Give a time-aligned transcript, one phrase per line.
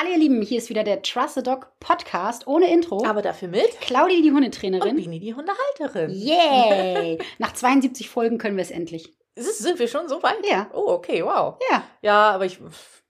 [0.00, 3.04] Hallo ihr Lieben, hier ist wieder der Trust the Dog Podcast ohne Intro.
[3.04, 4.96] Aber dafür mit Claudi, die und Hundetrainerin.
[4.96, 6.10] Bini, die Hundehalterin.
[6.10, 7.18] Yay!
[7.38, 9.12] Nach 72 Folgen können wir es endlich.
[9.34, 10.38] Ist Sind wir schon so weit?
[10.48, 10.70] Ja.
[10.72, 11.56] Oh, okay, wow.
[11.70, 12.58] Ja, Ja, aber ich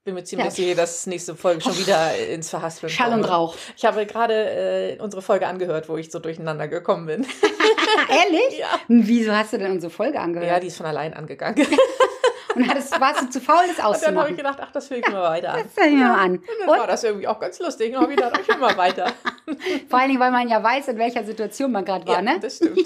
[0.04, 0.50] bin mir ziemlich Ja.
[0.50, 3.24] sicher, dass nächste Folge schon wieder ins Verhaspeln Schall und.
[3.24, 3.54] Rauch.
[3.76, 7.24] Ich habe gerade äh, unsere Folge angehört, wo ich so durcheinander gekommen bin.
[8.08, 8.58] Ehrlich?
[8.58, 8.66] ja.
[8.88, 10.48] Wieso hast du denn unsere Folge angehört?
[10.50, 11.64] ja, die ist von allein angegangen.
[12.64, 14.36] Und hattest, warst du zu faul, das Und dann habe ich auszumachen?
[14.36, 15.60] gedacht, ach, das höre ich mir weiter an.
[15.74, 16.30] Das hör ich mir mal an.
[16.32, 17.94] Und dann Und war das irgendwie auch ganz lustig.
[17.94, 19.12] Und habe ich gedacht, ich höre mal weiter.
[19.88, 22.38] vor allen Dingen, weil man ja weiß, in welcher Situation man gerade war, ja, ne?
[22.40, 22.76] das stimmt.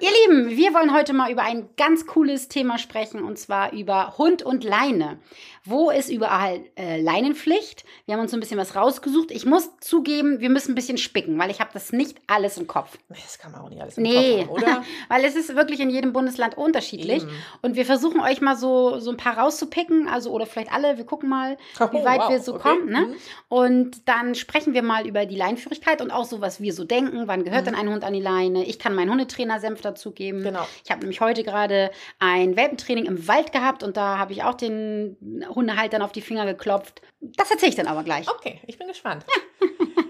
[0.00, 4.14] Ihr Lieben, wir wollen heute mal über ein ganz cooles Thema sprechen und zwar über
[4.18, 5.18] Hund und Leine.
[5.64, 7.84] Wo ist überall äh, Leinenpflicht?
[8.04, 9.32] Wir haben uns so ein bisschen was rausgesucht.
[9.32, 12.68] Ich muss zugeben, wir müssen ein bisschen spicken, weil ich habe das nicht alles im
[12.68, 12.96] Kopf.
[13.08, 14.84] Das kann man auch nicht alles im Nee, Kopf haben, oder?
[15.08, 17.24] weil es ist wirklich in jedem Bundesland unterschiedlich.
[17.24, 17.32] Eben.
[17.62, 21.04] Und wir versuchen euch mal so, so ein paar rauszupicken, also oder vielleicht alle, wir
[21.04, 21.56] gucken mal,
[21.90, 22.62] wie Oh, weit wow, wir so okay.
[22.62, 22.86] kommen.
[22.90, 23.00] Ne?
[23.00, 23.14] Mhm.
[23.48, 27.26] Und dann sprechen wir mal über die Leinenführigkeit und auch so, was wir so denken.
[27.26, 28.64] Wann gehört denn ein Hund an die Leine?
[28.64, 30.40] Ich kann meinen Hundetrainer-Senf dazugeben.
[30.40, 30.44] Mhm.
[30.44, 30.66] Genau.
[30.84, 34.54] Ich habe nämlich heute gerade ein Welpentraining im Wald gehabt und da habe ich auch
[34.54, 35.16] den
[35.48, 37.02] Hundehaltern auf die Finger geklopft.
[37.20, 38.28] Das erzähle ich dann aber gleich.
[38.28, 39.24] Okay, ich bin gespannt.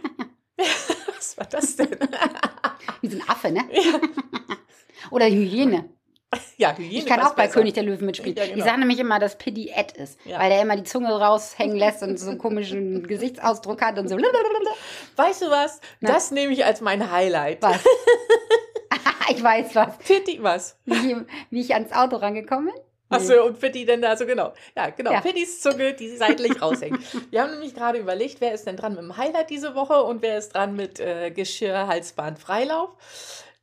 [1.16, 1.88] Was war das denn?
[3.00, 3.64] Wie so ein Affe, ne?
[3.72, 4.00] ja,
[5.10, 5.88] Oder Hyäne.
[6.56, 7.54] ja, Hygiene Ich kann auch bei besser.
[7.60, 8.36] König der Löwen mitspielen.
[8.36, 8.64] Ja, Ich genau.
[8.64, 10.38] sage nämlich immer, dass Piddy Ed ist, Ja.
[10.40, 14.16] weil der immer die Zunge raushängen lässt und so einen komischen Gesichtsausdruck hat und so.
[15.16, 15.80] Weißt du was?
[16.00, 16.12] Na?
[16.12, 17.62] Das nehme ich als mein Highlight.
[17.62, 17.78] Was?
[19.30, 19.98] ich weiß was.
[19.98, 20.78] Pitti, was?
[20.84, 21.16] Wie, ich-
[21.50, 22.82] wie ich ans Auto rangekommen bin.
[23.08, 24.52] Achso, und Pitti denn da so genau.
[24.76, 25.12] Ja, genau.
[25.12, 25.20] Ja.
[25.20, 26.98] Pittis Zunge, die seitlich raushängt.
[27.30, 30.22] Wir haben nämlich gerade überlegt, wer ist denn dran mit dem Highlight diese Woche und
[30.22, 32.90] wer ist dran mit äh, Geschirr, Halsband, Freilauf.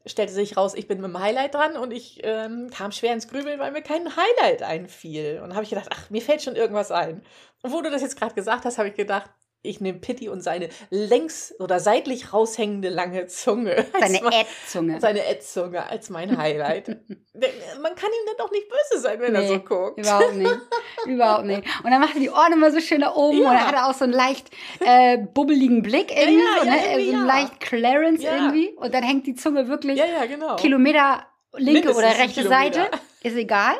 [0.06, 3.28] Stellte sich raus, ich bin mit dem Highlight dran und ich ähm, kam schwer ins
[3.28, 5.42] Grübeln, weil mir kein Highlight einfiel.
[5.42, 7.24] Und habe ich gedacht, ach, mir fällt schon irgendwas ein.
[7.62, 9.30] Und wo du das jetzt gerade gesagt hast, habe ich gedacht,
[9.64, 13.86] ich nehme Pitti und seine längs- oder seitlich raushängende lange Zunge.
[14.00, 15.00] Seine Ed-Zunge.
[15.00, 16.88] seine Ätzunge als mein Highlight.
[17.34, 19.98] Man kann ihm dann doch nicht böse sein, wenn er Nee, so guckt.
[20.00, 20.58] Überhaupt nicht.
[21.06, 21.64] Überhaupt nicht.
[21.84, 23.50] Und dann macht er die Ohren immer so schön nach oben Ja.
[23.50, 24.52] und dann hat er auch so einen leicht
[24.82, 26.82] äh, bubbeligen Blick irgendwie, ja, so, ja, ne?
[26.92, 28.70] irgendwie, so einen leicht Clarence irgendwie.
[28.76, 30.00] Und dann hängt die Zunge wirklich
[30.30, 30.58] genau.
[30.58, 31.26] Kilometer
[31.56, 32.48] linke Mindestens oder rechte.
[32.48, 32.90] Seite.
[33.24, 33.76] Ist egal.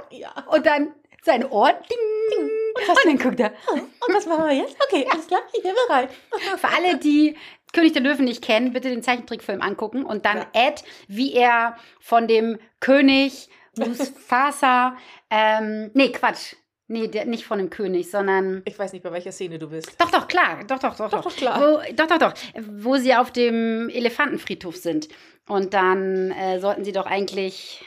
[0.50, 1.76] Und dann seine Ohren.
[1.90, 2.50] Ding, ding.
[2.76, 3.54] Und dann guckt er.
[3.72, 4.76] Und was machen wir jetzt?
[4.88, 6.10] Okay, alles klar, ich bin bereit.
[6.58, 7.38] Für alle, die
[7.72, 10.48] König der Löwen nicht kennen, bitte den Zeichentrickfilm angucken und dann Ja.
[10.54, 14.98] Ed, wie er von dem König Mufasa,
[15.30, 16.56] ähm, nee, Quatsch.
[16.88, 18.62] Nee, der, nicht von dem König, sondern.
[18.66, 19.96] Ich weiß nicht, bei welcher Szene du bist.
[20.00, 20.64] Doch, doch, klar.
[20.68, 21.10] Doch, doch, doch.
[21.10, 21.60] Doch, doch, klar.
[21.60, 22.34] Wo, doch, doch, doch.
[22.60, 25.08] Wo sie auf dem Elefantenfriedhof sind.
[25.48, 27.84] Und dann äh, sollten sie doch eigentlich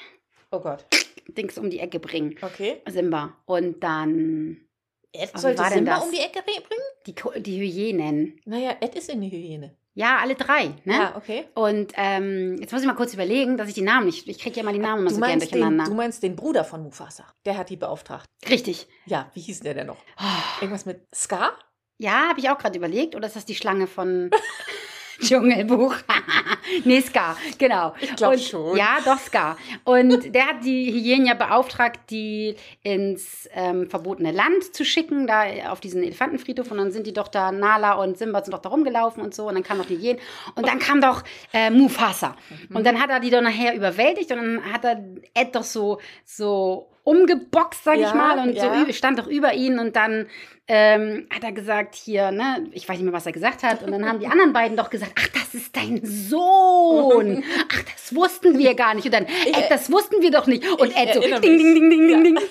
[0.50, 0.84] Oh Gott.
[1.28, 2.36] Dings um die Ecke bringen.
[2.40, 2.80] Okay.
[2.88, 3.36] Simba.
[3.44, 4.58] Und dann
[5.12, 6.62] Ed wie sollte Simba um die Ecke bringen?
[7.06, 8.40] die, die Hyänen.
[8.44, 9.76] Naja, Ed ist in die Hygiene.
[9.94, 10.74] Ja, alle drei.
[10.84, 10.94] Ne?
[10.94, 11.46] Ja, okay.
[11.54, 14.28] Und ähm, jetzt muss ich mal kurz überlegen, dass ich die Namen nicht.
[14.28, 15.84] Ich kriege ja immer die Namen immer so gern meinst, den, durcheinander.
[15.84, 17.24] du meinst den Bruder von Mufasa.
[17.46, 18.26] Der hat die beauftragt.
[18.50, 18.88] Richtig.
[19.06, 19.96] Ja, wie hieß der denn noch?
[20.20, 21.52] Oh, Irgendwas mit Scar?
[21.98, 23.14] ja, habe ich auch gerade überlegt.
[23.14, 24.30] Oder ist das die Schlange von
[25.20, 25.94] Dschungelbuch?
[26.84, 27.94] nee, Scar, genau.
[28.00, 28.76] Ich glaub Und- schon.
[28.76, 29.56] Ja, doch, Scar.
[29.84, 35.44] Und der hat die Hyänen ja beauftragt, die ins ähm, verbotene Land zu schicken, da
[35.70, 36.70] auf diesen Elefantenfriedhof.
[36.70, 39.48] Und dann sind die doch da, Nala und Simba sind doch da rumgelaufen und so.
[39.48, 40.20] Und dann kamen noch die Hyänen.
[40.54, 41.22] Und dann kam doch
[41.52, 42.36] äh, Mufasa.
[42.72, 45.02] Und dann hat er die doch nachher überwältigt und dann hat er
[45.34, 48.82] Ed doch so, so umgeboxt, sag ich Ja, mal, und so ja.
[48.82, 50.26] ü- stand doch über ihn und dann
[50.68, 53.82] ähm, hat er gesagt, hier, ne, ich weiß nicht mehr, was er gesagt hat.
[53.82, 57.44] Und dann haben die anderen beiden doch gesagt, ach, das ist dein Sohn.
[57.72, 59.04] Ach, das wussten wir gar nicht.
[59.04, 60.68] Und dann, Ich- Ed, das wussten wir doch nicht.
[60.68, 62.20] Und Ed so, ding, ding, ding, ding, ding, Ja.
[62.22, 62.38] ding.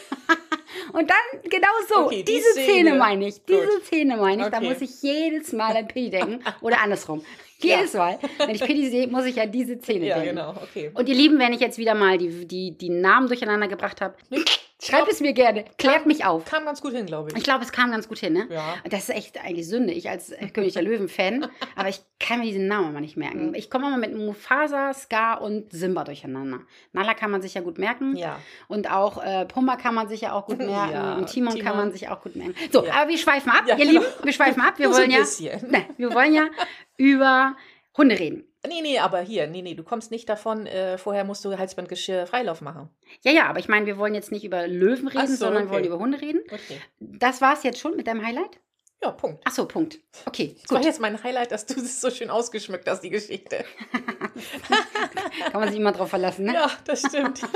[0.93, 2.93] Und dann, genau so, Okay, die diese Szene, Szene.
[2.95, 3.43] meine ich.
[3.45, 3.85] Diese Gut.
[3.85, 4.49] Szene meine ich.
[4.49, 4.67] Da Okay.
[4.69, 6.39] muss ich jedes Mal an Piddy denken.
[6.61, 7.23] Oder andersrum.
[7.59, 8.19] Jedes Mal.
[8.37, 10.35] Wenn ich Piddy sehe, muss ich an diese Szene Ja, denken.
[10.35, 10.91] genau, okay.
[10.93, 14.15] Und ihr Lieben, wenn ich jetzt wieder mal die, die, die Namen durcheinander gebracht habe,
[14.85, 15.65] schreibt es mir gerne.
[15.77, 16.45] Klärt mich auf.
[16.45, 17.37] Kam ganz gut hin, glaube ich.
[17.37, 18.47] Ich glaube, es kam ganz gut hin, ne?
[18.49, 18.75] Ja.
[18.89, 19.93] Das ist echt eigentlich Sünde.
[19.93, 23.49] Ich als äh, König der Löwen-Fan, aber ich kann mir diesen Namen immer nicht merken.
[23.49, 23.53] Mhm.
[23.55, 26.59] Ich komme immer mit Mufasa, Scar und Simba durcheinander.
[26.93, 28.15] Nala kann man sich ja gut merken.
[28.15, 28.39] Ja.
[28.67, 30.93] Und auch äh, Pumba kann man sich ja auch gut merken.
[30.93, 31.77] Ja, und Timon, kann Timon.
[31.77, 32.55] man sich auch gut merken.
[32.71, 32.93] So, Ja.
[32.93, 33.91] aber wir schweifen ab, ihr genau.
[33.91, 34.05] Lieben.
[34.23, 34.75] Wir schweifen ab.
[34.77, 35.19] Wir wollen ja.
[35.67, 36.47] Ne, wir wollen ja
[36.97, 37.55] über
[37.97, 38.43] Hunde reden.
[38.67, 42.27] Nee, nee, aber hier, nee, nee, du kommst nicht davon, äh, vorher musst du Halsbandgeschirr
[42.27, 42.89] Freilauf machen.
[43.23, 45.73] Ja, ja, aber ich meine, wir wollen jetzt nicht über Löwen reden, so, sondern okay.
[45.73, 46.41] wollen über Hunde reden.
[46.45, 46.81] Okay.
[46.99, 48.59] Das war's jetzt schon mit deinem Highlight?
[49.03, 49.41] Ja, Punkt.
[49.45, 49.99] Ach so, Punkt.
[50.25, 50.85] Okay, Das war gut.
[50.87, 53.63] jetzt mein Highlight, dass du es so schön ausgeschmückt hast, die Geschichte.
[55.51, 56.53] Kann man sich immer drauf verlassen, ne?
[56.53, 57.41] Ja, das stimmt.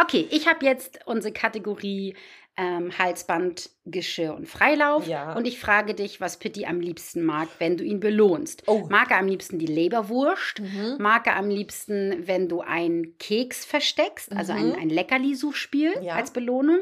[0.00, 2.16] Okay, ich habe jetzt unsere Kategorie
[2.56, 5.06] ähm, Halsband, Geschirr und Freilauf.
[5.06, 5.34] Ja.
[5.34, 8.64] Und ich frage dich, was Pitti am liebsten mag, wenn du ihn belohnst.
[8.66, 8.86] Oh.
[8.90, 10.60] Mag er am liebsten die Leberwurst?
[10.60, 10.96] Mhm.
[10.98, 14.74] Mag er am liebsten, wenn du einen Keks versteckst, also ein, Mhm.
[14.80, 16.14] ein Leckerli-Suchspiel Ja.
[16.14, 16.80] als Belohnung?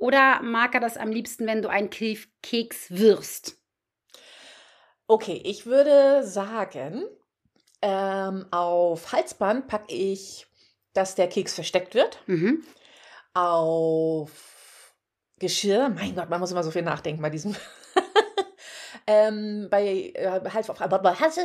[0.00, 3.58] Oder mag er das am liebsten, wenn du einen Ke- Keks wirst?
[5.06, 7.04] Okay, ich würde sagen,
[7.82, 10.46] ähm, auf Halsband packe ich,
[10.94, 12.22] dass der Keks versteckt wird.
[12.26, 12.64] Mhm.
[13.34, 14.94] Auf
[15.38, 17.54] Geschirr, mein Gott, man muss immer so viel nachdenken bei diesem.
[19.10, 21.38] Ähm, bei äh, Hals auf, bei Hals,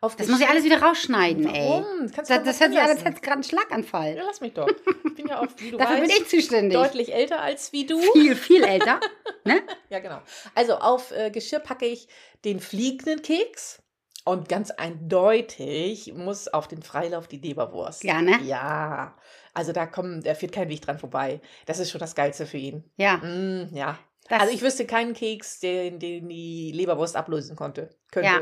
[0.00, 1.68] auf Das muss ich alles wieder rausschneiden, ey.
[1.68, 2.10] Warum?
[2.14, 3.06] Kannst Das, du das doch hört sich an, als lassen.
[3.06, 4.16] hätte gerade einen Schlaganfall.
[4.16, 4.68] Ja, lass mich doch.
[5.06, 6.78] Ich bin ja auch, wie du Dafür bin weißt, ich zuständig.
[6.78, 8.00] deutlich älter als wie du.
[8.12, 9.00] Viel, viel älter.
[9.44, 9.62] ne?
[9.90, 10.20] Ja, genau.
[10.54, 12.08] Also auf äh, Geschirr packe ich
[12.44, 13.82] den fliegenden Keks
[14.24, 18.04] und ganz eindeutig muss auf den Freilauf die Leberwurst.
[18.04, 18.38] Ja, ne?
[18.44, 19.16] Ja.
[19.54, 21.40] Also da kommt, da führt kein Weg dran vorbei.
[21.66, 22.84] Das ist schon das Geilste für ihn.
[22.96, 23.16] Ja.
[23.16, 23.98] Mm, ja.
[24.28, 27.90] Das, also ich wüsste keinen Keks, den, den die Leberwurst ablösen konnte.
[28.10, 28.28] Könnte.
[28.28, 28.40] Ja.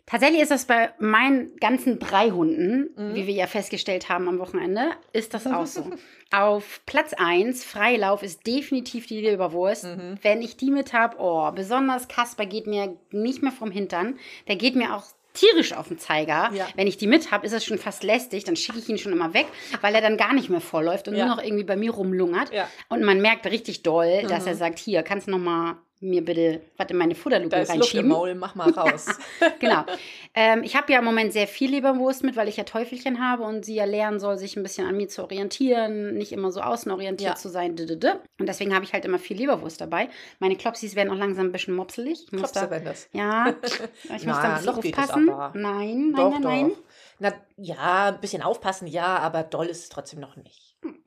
[0.07, 3.15] Tatsächlich ist das bei meinen ganzen drei Hunden, Mhm.
[3.15, 5.91] wie wir ja festgestellt haben am Wochenende, ist das auch so.
[6.31, 9.85] Auf Platz 1, Freilauf, ist definitiv die Leberwurst.
[9.85, 10.19] Mhm.
[10.23, 14.19] Wenn ich die mit habe, oh, besonders Kasper geht mir nicht mehr vom Hintern.
[14.47, 15.05] Der geht mir auch
[15.35, 16.51] tierisch auf den Zeiger.
[16.55, 16.67] Ja.
[16.77, 18.45] Wenn ich die mit habe, ist es schon fast lästig.
[18.45, 19.47] Dann schicke ich ihn schon immer weg,
[19.83, 21.27] weil er dann gar nicht mehr vorläuft und Ja.
[21.27, 22.53] nur noch irgendwie bei mir rumlungert.
[22.53, 22.69] Ja.
[22.89, 24.49] Und man merkt richtig doll, dass Mhm.
[24.49, 27.69] er sagt, hier, kannst du noch mal mir bitte was in meine Futterluke Da ist
[27.69, 28.07] Luft reinschieben?
[28.07, 29.07] im Maul, mach mal raus.
[29.61, 29.85] genau.
[30.35, 33.45] Ähm, ich habe ja im Moment sehr viel Leberwurst mit, weil ich ja Teufelchen habe
[33.45, 36.61] und sie ja lernen soll, sich ein bisschen an mir zu orientieren, nicht immer so
[36.61, 37.37] außenorientiert Ja.
[37.37, 37.71] zu sein.
[37.71, 40.09] Und deswegen habe ich halt immer viel Leberwurst dabei.
[40.41, 42.25] Meine Klopsis werden auch langsam ein bisschen mopselig.
[42.27, 43.09] Ich muss Klopse, da, wenn das.
[43.13, 43.55] ja,
[44.17, 45.27] ich muss da ein bisschen aufpassen.
[45.27, 46.51] Nein, nein, doch, nein, doch.
[46.51, 46.73] nein.
[47.21, 50.64] Na, ja, ein bisschen aufpassen, ja, aber doll ist es trotzdem noch nicht.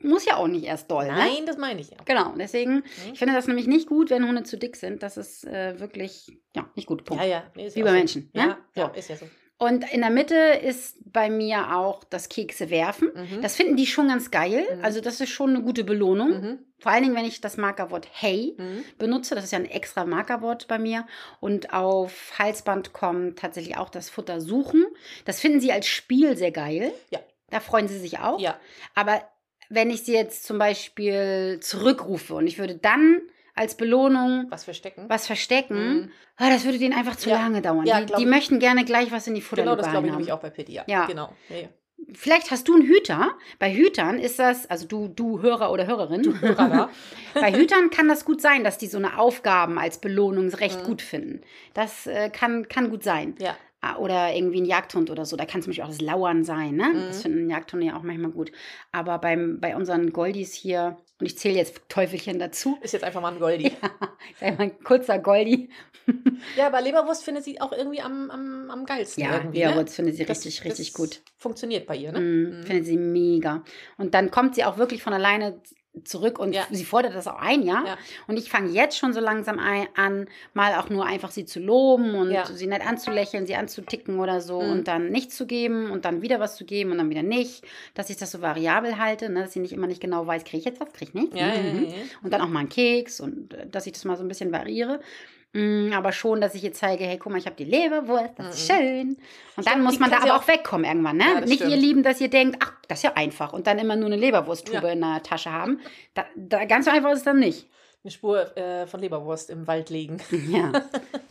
[0.07, 1.13] Muss ja auch nicht erst doll, ne?
[1.13, 1.97] Nein, das meine ich ja.
[2.05, 5.03] Genau, deswegen, ich finde das nämlich nicht gut, wenn Hunde zu dick sind.
[5.03, 7.03] Das ist äh, wirklich, ja, nicht gut.
[7.05, 7.21] Punkt.
[7.23, 7.43] Ja, ja.
[7.55, 7.97] Nee, ist Wie ja bei so.
[7.97, 8.41] Menschen, ne?
[8.41, 8.99] Ja, ja, So.
[8.99, 9.25] ist ja so.
[9.59, 13.09] Und in der Mitte ist bei mir auch das Kekse werfen.
[13.15, 13.41] Mhm.
[13.41, 14.63] Das finden die schon ganz geil.
[14.77, 14.85] Mhm.
[14.85, 16.29] Also das ist schon eine gute Belohnung.
[16.29, 16.59] Mhm.
[16.77, 18.83] Vor allen Dingen, wenn ich das Markerwort Hey Mhm.
[18.99, 19.33] benutze.
[19.33, 21.07] Das ist ja ein extra Markerwort bei mir.
[21.39, 24.85] Und auf Halsband kommt tatsächlich auch das Futter suchen.
[25.25, 26.93] Das finden sie als Spiel sehr geil.
[27.09, 27.19] Ja.
[27.49, 28.39] Da freuen sie sich auch.
[28.39, 28.59] Ja.
[28.93, 29.23] Aber
[29.69, 33.21] wenn ich sie jetzt zum Beispiel zurückrufe und ich würde dann
[33.55, 35.05] als Belohnung Was verstecken.
[35.07, 36.11] was verstecken, Mhm.
[36.37, 37.41] ah, das würde denen einfach zu Ja.
[37.41, 37.85] lange dauern.
[37.85, 40.19] Ja, die die möchten gerne gleich was in die Genau, Futterluke das glaube ich haben.
[40.19, 40.79] nämlich auch bei Pitti.
[40.85, 41.05] Ja.
[41.05, 41.33] Genau.
[41.49, 41.67] Ja.
[42.13, 43.33] Vielleicht hast du einen Hüter.
[43.57, 46.39] Bei Hütern ist das, also du, du Hörer oder Hörerin.
[46.39, 46.89] Hörer da.
[47.33, 50.85] Bei Hütern kann das gut sein, dass die so eine Aufgaben als Belohnung recht Mhm.
[50.85, 51.41] gut finden.
[51.73, 53.33] Das äh, kann, kann gut sein.
[53.39, 53.57] Ja.
[53.95, 55.35] Ah, Oder irgendwie ein Jagdhund oder so.
[55.37, 56.75] Da kann es nämlich auch das Lauern sein.
[56.75, 56.89] Ne?
[56.93, 57.07] Mhm.
[57.07, 58.51] Das finden Jagdhunde ja auch manchmal gut.
[58.91, 63.21] Aber beim, bei unseren Goldies hier, und ich zähle jetzt Teufelchen dazu, Ist jetzt einfach
[63.21, 63.65] mal ein Goldi.
[64.33, 65.69] ist einmal ein kurzer Goldie.
[66.55, 69.23] Ja, aber Leberwurst findet sie auch irgendwie am, am, am geilsten.
[69.25, 70.27] Ja, irgendwie, Leberwurst findet sie ne?
[70.27, 71.21] Das- richtig, das richtig gut.
[71.35, 72.19] Funktioniert bei ihr, ne?
[72.21, 72.63] Mm, Mhm.
[72.63, 73.63] Findet sie mega.
[73.97, 75.59] Und dann kommt sie auch wirklich von alleine
[76.03, 76.65] zurück und Ja.
[76.71, 77.83] sie fordert das auch ein, ja.
[77.85, 77.97] Ja.
[78.27, 81.59] Und ich fange jetzt schon so langsam ein, an, mal auch nur einfach sie zu
[81.59, 82.45] loben und Ja.
[82.45, 84.71] sie nett anzulächeln, sie anzuticken oder so Mhm.
[84.71, 87.63] und dann nichts zu geben und dann wieder was zu geben und dann wieder nicht.
[87.93, 89.41] Dass ich das so variabel halte, ne?
[89.41, 91.35] dass sie nicht immer nicht genau weiß, kriege ich jetzt was, kriege ich nicht.
[91.35, 91.87] Ja, ja, Mhm.
[92.23, 94.51] Und dann auch mal einen Keks und äh, dass ich das mal so ein bisschen
[94.51, 94.99] variiere.
[95.57, 98.55] Mm, Aber schon, dass ich ihr zeige, hey, guck mal, ich habe die Leberwurst, das
[98.59, 98.73] ist Mhm.
[98.75, 99.07] schön.
[99.09, 99.17] Und
[99.55, 101.23] dann Stimmt, muss die man da aber auch- auch wegkommen irgendwann, ne?
[101.25, 101.81] Ja, Nicht ihr stimmt.
[101.81, 104.85] Lieben, dass ihr denkt, ach, das ist ja einfach und dann immer nur eine Leberwursttube
[104.87, 104.93] Ja.
[104.93, 105.79] in der Tasche haben.
[106.13, 107.67] Da, da, ganz so einfach ist es dann nicht.
[108.07, 110.17] Eine Spur äh, von Leberwurst im Wald legen.
[110.49, 110.71] Ja,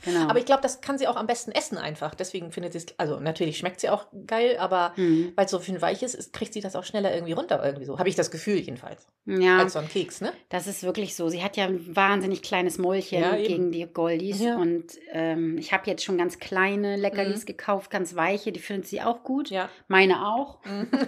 [0.05, 0.29] genau.
[0.29, 2.15] Aber ich glaube, das kann sie auch am besten essen einfach.
[2.15, 5.33] Deswegen findet sie es, also natürlich schmeckt sie auch geil, aber Hm.
[5.37, 7.87] weil es so viel weich ist, ist, kriegt sie das auch schneller irgendwie runter irgendwie
[7.87, 7.99] so.
[7.99, 9.07] Habe ich das Gefühl jedenfalls.
[9.25, 10.35] ja, Als so ein Keks, ne?
[10.51, 11.31] das ist wirklich so.
[11.31, 14.41] Sie hat ja ein wahnsinnig kleines Mäulchen Ja, gegen die Goldies.
[14.43, 14.57] Ja.
[14.59, 18.53] Und ähm, ich habe jetzt schon ganz kleine Leckerlis gekauft, ganz weiche.
[18.53, 19.49] Die findet sie auch gut.
[19.49, 19.71] Ja.
[19.89, 20.59] Meine auch.
[20.67, 20.89] Mhm.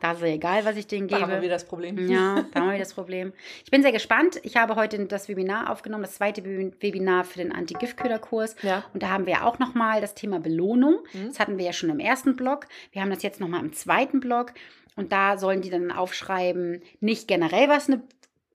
[0.00, 1.42] Da ist ja egal, was ich denen Da haben wir gebe.
[1.46, 2.08] wieder das Problem.
[2.08, 3.32] Ja, da haben wir das Problem.
[3.64, 4.38] Ich bin sehr gespannt.
[4.42, 8.56] Ich habe heute das Webinar aufgenommen, das zweite Web- Webinar für den Anti-Giftköder-Kurs.
[8.62, 8.84] Ja.
[8.94, 10.98] Und da haben wir auch nochmal das Thema Belohnung.
[11.12, 11.28] Mhm.
[11.28, 12.66] Das hatten wir ja schon im ersten Blog.
[12.92, 14.52] Wir haben das jetzt nochmal im zweiten Blog.
[14.98, 18.00] Und da sollen die dann aufschreiben, nicht generell, was eine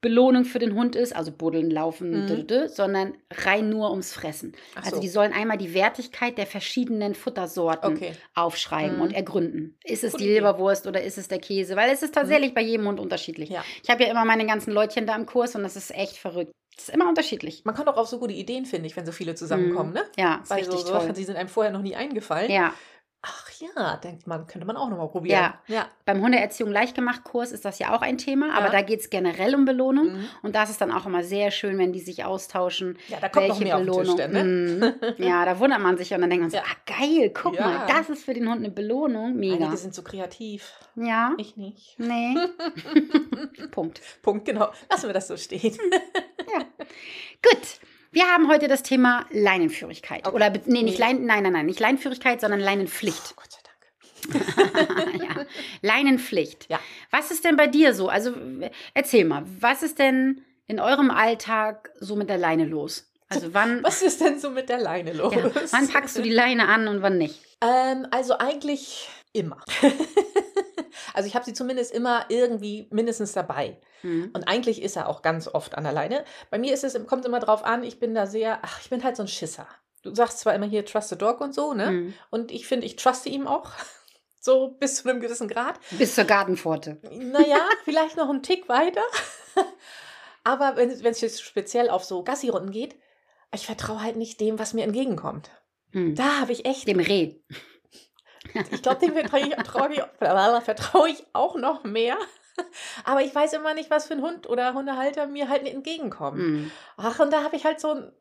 [0.02, 2.28] Belohnung für den Hund ist, also buddeln, laufen, Mhm.
[2.28, 3.14] dü- dü, sondern
[3.46, 4.54] rein nur ums Fressen.
[4.76, 5.02] Also so.
[5.02, 8.14] die sollen einmal die Wertigkeit der verschiedenen Futtersorten Okay.
[8.34, 9.02] aufschreiben Mhm.
[9.04, 9.78] und ergründen.
[9.84, 10.30] Ist es Gute die.
[10.34, 11.76] Leberwurst oder ist es der Käse?
[11.76, 13.50] Weil es ist tatsächlich bei jedem Hund unterschiedlich.
[13.50, 13.64] Ja.
[13.84, 16.52] Ich habe ja immer meine ganzen Leutchen da im Kurs und das ist echt verrückt.
[16.76, 17.62] Es ist immer unterschiedlich.
[17.66, 20.02] Man kommt auch auf so gute Ideen, finde ich, wenn so viele zusammenkommen, ne?
[20.18, 21.02] Ja, ist Weil so, richtig so toll.
[21.02, 22.50] Sachen, die sind einem vorher noch nie eingefallen.
[22.50, 22.74] Ja,
[23.62, 25.54] ja, denkt man, könnte man auch nochmal probieren.
[25.68, 25.76] Ja.
[25.76, 25.86] ja.
[26.06, 28.72] Beim Hundeerziehung Leichtgemacht-Kurs ist das ja auch ein Thema, aber Ja.
[28.72, 30.14] da geht es generell um Belohnung.
[30.14, 30.26] Mhm.
[30.42, 32.98] Und das ist dann auch immer sehr schön, wenn die sich austauschen.
[33.08, 34.32] Ja, da kommt noch mehr auf den Tisch, denn,
[34.80, 34.96] ne?
[35.18, 35.24] Mhm.
[35.24, 36.64] Ja, da wundert man sich und dann denkt man so, Ja.
[36.64, 37.62] ah geil, guck Ja.
[37.68, 39.36] mal, das ist für den Hund eine Belohnung.
[39.36, 39.56] Mega.
[39.56, 40.72] Einige sind so kreativ.
[40.96, 41.96] Ja, Ich nicht.
[42.00, 42.36] nee.
[43.72, 44.02] Punkt.
[44.22, 44.72] Punkt, genau.
[44.90, 45.78] Lassen wir das so stehen.
[47.44, 47.80] Gut.
[48.14, 50.28] Wir haben heute das Thema Leinenführigkeit.
[50.28, 50.36] Okay.
[50.36, 51.06] Oder, nee, nicht Nee.
[51.06, 53.38] Lein, nein, nein, nein, nicht Leinenführigkeit, sondern Leinenpflicht.
[53.38, 53.48] Dank.
[54.34, 55.46] ja.
[55.82, 56.70] Leinenpflicht.
[56.70, 56.80] Ja.
[57.10, 58.10] Was ist denn bei dir so?
[58.10, 58.34] Also
[58.94, 63.12] erzähl mal, was ist denn in eurem Alltag so mit der Leine los?
[63.30, 65.34] Also wann, Was ist denn so mit der Leine los?
[65.34, 67.40] ja, wann packst du die Leine an und wann nicht?
[67.62, 69.64] Ähm, also eigentlich immer.
[71.14, 73.78] also ich habe sie zumindest immer irgendwie mindestens dabei.
[74.02, 74.32] Hm.
[74.34, 76.26] Und eigentlich ist er auch ganz oft an der Leine.
[76.50, 79.04] Bei mir ist es, kommt immer drauf an, ich bin da sehr, ach, ich bin
[79.04, 79.68] halt so ein Schisser.
[80.04, 81.88] Du sagst zwar immer hier Trust the Dog und so, ne?
[81.88, 82.14] Hm.
[82.32, 83.72] Und ich finde, ich truste ihm auch.
[84.44, 85.80] So bis zu einem gewissen Grad.
[85.92, 86.98] Bis zur Gartenpforte.
[87.12, 89.04] Naja, vielleicht noch einen Tick weiter.
[90.44, 92.96] Aber wenn es wenn es jetzt speziell auf so Gassi-Runden geht,
[93.54, 95.52] ich vertraue halt nicht dem, was mir entgegenkommt.
[95.92, 96.16] Hm.
[96.16, 97.36] Da habe ich echt Dem Reh.
[98.72, 102.18] Ich glaube, dem vertraue ich, vertraue ich, vertraue ich auch noch mehr.
[103.04, 106.40] Aber ich weiß immer nicht, was für ein Hund oder Hundehalter mir halt entgegenkommen.
[106.40, 106.72] Hm.
[106.98, 108.12] Ach, und da habe ich halt so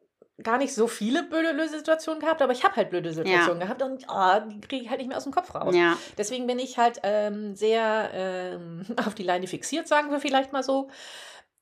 [0.43, 4.07] gar nicht so viele blöde Situationen gehabt, aber ich habe halt blöde Situationen gehabt und
[4.09, 5.75] oh, die kriege ich halt nicht mehr aus dem Kopf raus.
[5.75, 5.97] Ja.
[6.19, 10.63] Deswegen bin ich halt ähm, sehr ähm, auf die Leine fixiert, sagen wir vielleicht mal
[10.63, 10.89] so.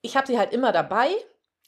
[0.03, 1.09] Ich habe sie halt immer dabei.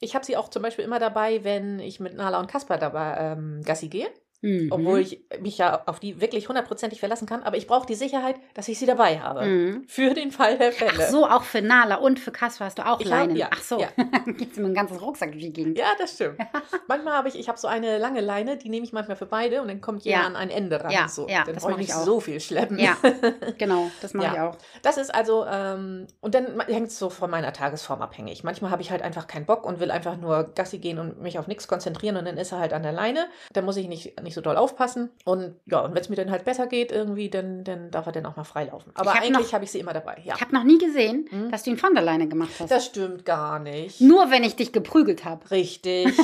[0.01, 3.17] Ich habe sie auch zum Beispiel immer dabei, wenn ich mit Nala und Kasper dabei
[3.19, 4.09] ähm, Gassi gehe.
[4.43, 4.69] Mhm.
[4.73, 7.43] Obwohl ich mich ja auf die wirklich hundertprozentig verlassen kann.
[7.43, 9.45] Aber ich brauche die Sicherheit, dass ich sie dabei habe.
[9.45, 9.85] Mhm.
[9.87, 10.93] Für den Fall der Fälle.
[11.07, 13.31] Ach so, auch für Nala und für Kasper hast du auch Ich Leinen.
[13.33, 13.89] hab- ja, Ach so, ja.
[14.27, 15.77] geht's mit einem ganzen Rucksack durch die Gegend.
[15.79, 16.39] Ja, das stimmt.
[16.89, 19.61] manchmal habe ich, ich habe so eine lange Leine, die nehme ich manchmal für beide
[19.61, 20.27] und dann kommt jeder Ja.
[20.27, 20.91] an ein Ende ran.
[20.91, 21.29] Ja, so.
[21.29, 22.05] ja, dann das brauche mach ich ich nicht auch.
[22.07, 22.79] so viel schleppen.
[22.79, 22.97] Ja,
[23.59, 24.33] genau, das mache Ja.
[24.33, 24.57] ich auch.
[24.83, 28.43] Das ist also, ähm, und dann hängt es so von meiner Tagesform abhängig.
[28.45, 31.39] Manchmal habe ich halt einfach keinen Bock und will einfach nur Gassi gehen und mich
[31.39, 33.27] auf nichts konzentrieren und dann ist er halt an der Leine.
[33.53, 35.11] Dann muss ich nicht, nicht so doll aufpassen.
[35.25, 38.13] Und ja, und wenn es mir dann halt besser geht irgendwie, dann, dann darf er
[38.13, 38.93] dann auch mal freilaufen.
[38.95, 40.35] Aber hab eigentlich habe ich sie immer dabei, ja.
[40.37, 41.51] Ich habe noch nie gesehen, Hm?
[41.51, 42.71] dass du ihn von der Leine gemacht hast.
[42.71, 44.01] Das stimmt gar nicht.
[44.01, 45.51] Nur wenn ich dich geprügelt habe.
[45.51, 46.09] Richtig.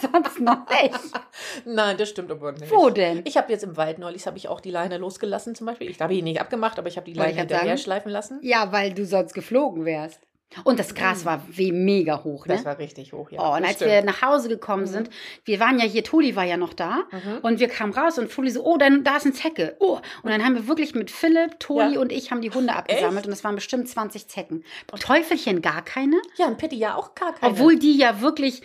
[0.00, 0.94] Sonst noch nicht.
[1.64, 2.70] Nein, das stimmt aber nicht.
[2.70, 3.22] Wo denn?
[3.26, 5.90] Ich habe jetzt im Wald neulich habe ich auch die Leine losgelassen zum Beispiel.
[5.90, 7.78] Ich habe ihn nicht abgemacht, aber ich habe die Leine hinterher sagen.
[7.78, 8.38] schleifen lassen.
[8.42, 10.20] Ja, weil du sonst geflogen wärst.
[10.64, 12.54] Und das Gras war wie mega hoch, ne?
[12.56, 13.40] Das war richtig hoch, ja.
[13.40, 13.90] oh, und das als stimmt.
[13.92, 14.86] wir nach Hause gekommen Mhm.
[14.88, 15.10] sind,
[15.44, 17.04] wir waren ja hier, Toli war ja noch da.
[17.12, 17.38] Mhm.
[17.42, 19.76] Und wir kamen raus und Toli so, oh, dann, da ist ein Zecke.
[19.78, 19.98] Oh.
[20.22, 22.00] Und dann haben wir wirklich mit Philipp, Toli Ja.
[22.00, 23.18] und ich haben die Hunde abgesammelt.
[23.18, 23.26] Echt?
[23.26, 24.64] Und es waren bestimmt 20 Zecken.
[24.98, 26.16] Teufelchen gar keine.
[26.36, 27.52] Ja, und Pitti ja auch gar keine.
[27.52, 28.62] Obwohl die ja wirklich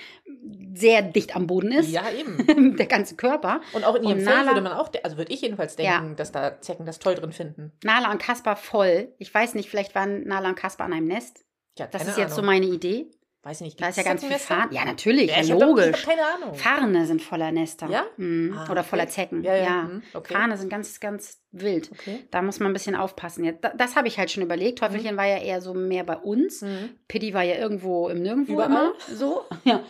[0.73, 1.89] sehr dicht am Boden ist.
[1.91, 2.75] Ja, eben.
[2.77, 3.61] Der ganze Körper.
[3.73, 5.99] Und auch in ihrem Und würde man auch, also würde ich jedenfalls Ja.
[5.99, 7.71] denken, dass da Zecken das toll drin finden.
[7.83, 9.13] Nala und Kaspar voll.
[9.19, 11.44] Ich weiß nicht, vielleicht waren Nala und Kaspar an einem Nest.
[11.77, 12.53] Ja, Das ist jetzt so Ahnung.
[12.53, 13.07] meine Idee.
[13.43, 14.35] Weiß nicht, Da ist ja ganz viel?
[14.39, 14.69] Farn.
[14.71, 15.85] Ja, natürlich, Ja, ich ja, doch- logisch.
[15.91, 16.55] Ich habe keine Ahnung.
[16.55, 17.87] Farne sind voller Nester.
[17.91, 18.03] Ja?
[18.17, 18.55] Mhm.
[18.57, 18.89] Ah, Oder okay.
[18.89, 19.43] voller Zecken.
[19.43, 20.33] Ja, Ja, ja, mhm, okay.
[20.33, 21.91] Farne sind ganz, ganz wild.
[21.91, 22.25] Okay.
[22.31, 23.55] Da muss man ein bisschen aufpassen.
[23.61, 24.79] Da- das habe ich halt schon überlegt.
[24.79, 26.63] Teufelchen war ja eher so mehr bei uns.
[26.63, 26.97] Mhm.
[27.07, 28.69] Pitti war ja irgendwo im Nirgendwo Überall.
[28.71, 28.93] immer.
[29.13, 29.43] So.
[29.63, 29.83] Ja.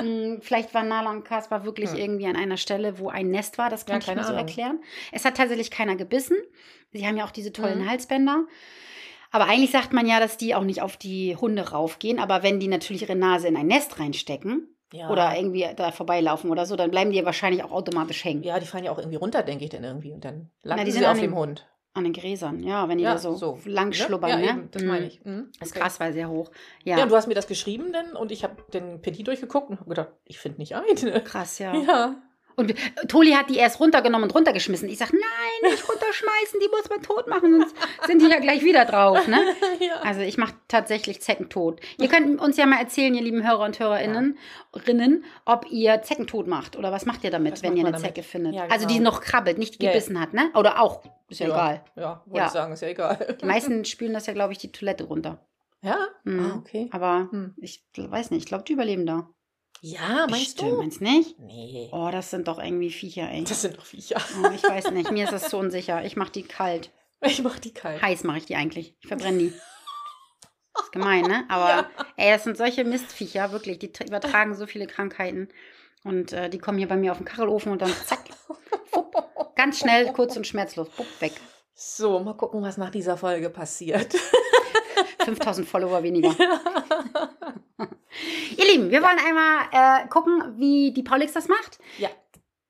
[0.00, 1.98] Mm, Vielleicht waren Nala und Kaspar wirklich Hm.
[1.98, 3.70] irgendwie an einer Stelle, wo ein Nest war.
[3.70, 4.38] Das Ja, kann ich mir so Ahnung.
[4.46, 4.80] erklären.
[5.10, 6.36] Es hat tatsächlich keiner gebissen.
[6.92, 7.90] Sie haben ja auch diese tollen Mhm.
[7.90, 8.44] Halsbänder.
[9.30, 12.18] Aber eigentlich sagt man ja, dass die auch nicht auf die Hunde raufgehen.
[12.18, 15.08] Aber wenn die natürlich ihre Nase in ein Nest reinstecken Ja.
[15.10, 18.42] oder irgendwie da vorbeilaufen oder so, dann bleiben die ja wahrscheinlich auch automatisch hängen.
[18.42, 20.12] ja, die fallen ja auch irgendwie runter, denke ich dann irgendwie.
[20.12, 21.66] Und dann landen die sie auf dem Hund.
[21.92, 23.58] An den Gräsern, ja, wenn die Ja, da so, so.
[23.64, 23.94] lang Ne?
[23.94, 24.30] schlubbern.
[24.30, 24.48] Ja, ne?
[24.48, 25.24] eben, das meine ich.
[25.24, 25.50] Mhm.
[25.58, 25.80] Das Okay.
[25.80, 26.52] Gras war sehr hoch.
[26.84, 26.96] Ja.
[26.98, 29.80] Ja, und du hast mir das geschrieben dann und ich habe den Petit durchgeguckt und
[29.80, 31.20] hab gedacht, ich finde nicht eine.
[31.24, 31.74] krass, ja.
[31.86, 32.14] Ja.
[32.56, 32.74] Und
[33.08, 34.88] Toli hat die erst runtergenommen und runtergeschmissen.
[34.88, 37.74] Ich sag, nein, nicht runterschmeißen, die muss man tot machen, sonst
[38.06, 39.26] sind die ja gleich wieder drauf.
[39.26, 39.38] Ne?
[39.80, 39.96] ja.
[40.02, 41.80] Also ich mache tatsächlich Zecken tot.
[41.98, 44.38] Ihr könnt uns ja mal erzählen, ihr lieben Hörer und Hörerinnen,
[44.86, 47.92] Rinnen, ob ihr Zecken tot macht oder was macht ihr damit, Was wenn ihr eine
[47.92, 48.06] damit?
[48.06, 48.54] Zecke findet.
[48.54, 49.10] Ja, Also die genau.
[49.10, 49.92] noch krabbelt, nicht Ja, ja.
[49.94, 50.50] gebissen hat, ne?
[50.54, 51.84] Oder auch, ist ja, egal.
[51.96, 52.46] Ja, wollte Ja.
[52.46, 53.36] ich sagen, ist ja egal.
[53.40, 55.38] Die meisten spülen das ja, glaube ich, die Toilette runter.
[55.82, 55.96] Ja?
[56.24, 56.40] Mhm.
[56.40, 56.88] Ah, okay.
[56.92, 57.54] Aber Hm.
[57.58, 59.28] ich weiß nicht, ich glaube, die überleben da.
[59.82, 60.76] Ja, meinst Bestimmt, du?
[60.78, 61.38] Meinst nicht?
[61.38, 61.88] Nee.
[61.92, 63.44] Oh, das sind doch irgendwie Viecher, ey.
[63.44, 64.20] Das sind doch Viecher.
[64.42, 66.04] Oh, ich weiß nicht, mir ist das so unsicher.
[66.04, 66.90] Ich mache die kalt.
[67.22, 68.00] Ich mach die kalt.
[68.02, 68.94] Heiß mache ich die eigentlich.
[69.00, 69.46] Ich verbrenne die.
[70.82, 71.44] ist gemein, ne?
[71.48, 71.90] Aber Ja.
[72.16, 73.78] ey, das sind solche Mistviecher, wirklich.
[73.78, 75.48] Die übertragen so viele Krankheiten.
[76.04, 78.20] Und äh, die kommen hier bei mir auf den Kachelofen und dann zack,
[78.90, 81.32] fupp, ganz schnell, kurz und schmerzlos, bupp, weg.
[81.74, 84.14] So, mal gucken, was nach dieser Folge passiert.
[85.24, 86.34] 5000 Follower weniger.
[88.56, 91.78] Ihr Lieben, wir wollen einmal äh, gucken, wie die Paulix das macht.
[91.98, 92.08] Ja.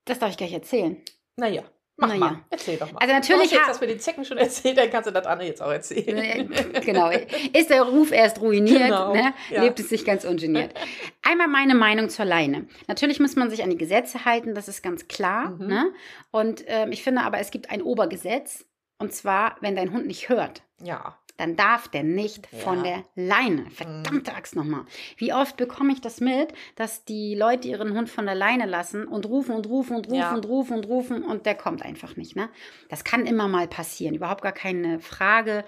[0.05, 0.97] Das darf ich gleich erzählen.
[1.35, 1.63] Naja.
[1.97, 2.19] Mach Naja.
[2.19, 2.97] mal, erzähl doch mal.
[2.99, 5.25] Also natürlich du hast jetzt das mit den Zecken schon erzählt, dann kannst du das
[5.27, 6.49] andere jetzt auch erzählen.
[6.83, 7.11] genau.
[7.53, 9.33] Ist der Ruf erst ruiniert, Genau, ne?
[9.51, 9.61] ja.
[9.61, 10.73] lebt es sich ganz ungeniert.
[11.21, 12.65] Einmal meine Meinung zur Leine.
[12.87, 15.51] Natürlich muss man sich an die Gesetze halten, das ist ganz klar.
[15.51, 15.67] Mhm.
[15.67, 15.93] Ne?
[16.31, 18.65] Und ähm, ich finde aber, es gibt ein Obergesetz.
[18.97, 21.17] Und zwar, wenn dein Hund nicht hört, Ja.
[21.37, 22.97] Dann darf der nicht von Ja.
[22.97, 23.03] Mhm.
[23.15, 23.69] der Leine.
[23.71, 24.85] Verdammte Axt nochmal.
[25.17, 29.07] Wie oft bekomme ich das mit, dass die Leute ihren Hund von der Leine lassen
[29.07, 30.33] und rufen und rufen und rufen Ja.
[30.33, 32.35] und rufen und rufen und der kommt einfach nicht.
[32.35, 32.49] Ne?
[32.89, 34.15] Das kann immer mal passieren.
[34.15, 35.63] Überhaupt gar keine Frage.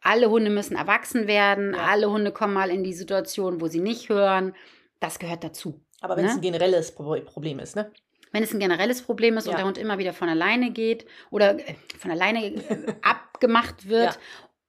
[0.00, 1.74] Alle Hunde müssen erwachsen werden.
[1.74, 1.80] Ja.
[1.86, 4.54] Alle Hunde kommen mal in die Situation, wo sie nicht hören.
[5.00, 5.80] Das gehört dazu.
[6.00, 6.30] Aber wenn Ne?
[6.30, 7.90] es ein generelles Pro- Problem ist, ne?
[8.32, 9.58] Wenn es ein generelles Problem ist und Ja.
[9.58, 12.52] der Hund immer wieder von alleine geht oder äh, von alleine
[13.02, 14.20] abgemacht wird, Ja.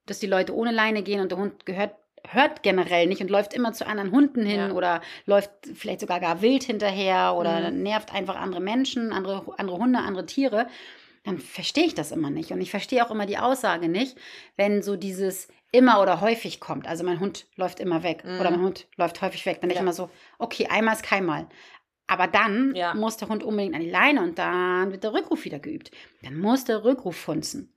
[0.06, 1.96] Dass die Leute ohne Leine gehen und der Hund gehört,
[2.28, 4.72] hört generell nicht und läuft immer zu anderen Hunden hin Ja.
[4.72, 7.84] oder läuft vielleicht sogar gar wild hinterher oder Mhm.
[7.84, 10.68] nervt einfach andere Menschen, andere, andere Hunde, andere Tiere,
[11.24, 12.52] dann verstehe ich das immer nicht.
[12.52, 14.18] Und ich verstehe auch immer die Aussage nicht,
[14.58, 16.88] wenn so dieses immer oder häufig kommt.
[16.88, 18.40] Also mein Hund läuft immer weg Mhm.
[18.40, 19.56] oder mein Hund läuft häufig weg.
[19.62, 19.82] Dann denke ich Ja.
[19.82, 20.10] immer so,
[20.40, 21.48] okay, einmal ist keinmal.
[22.08, 22.94] Aber dann Ja.
[22.94, 25.90] muss der Hund unbedingt an die Leine und dann wird der Rückruf wieder geübt.
[26.24, 27.74] Dann muss der Rückruf funzen.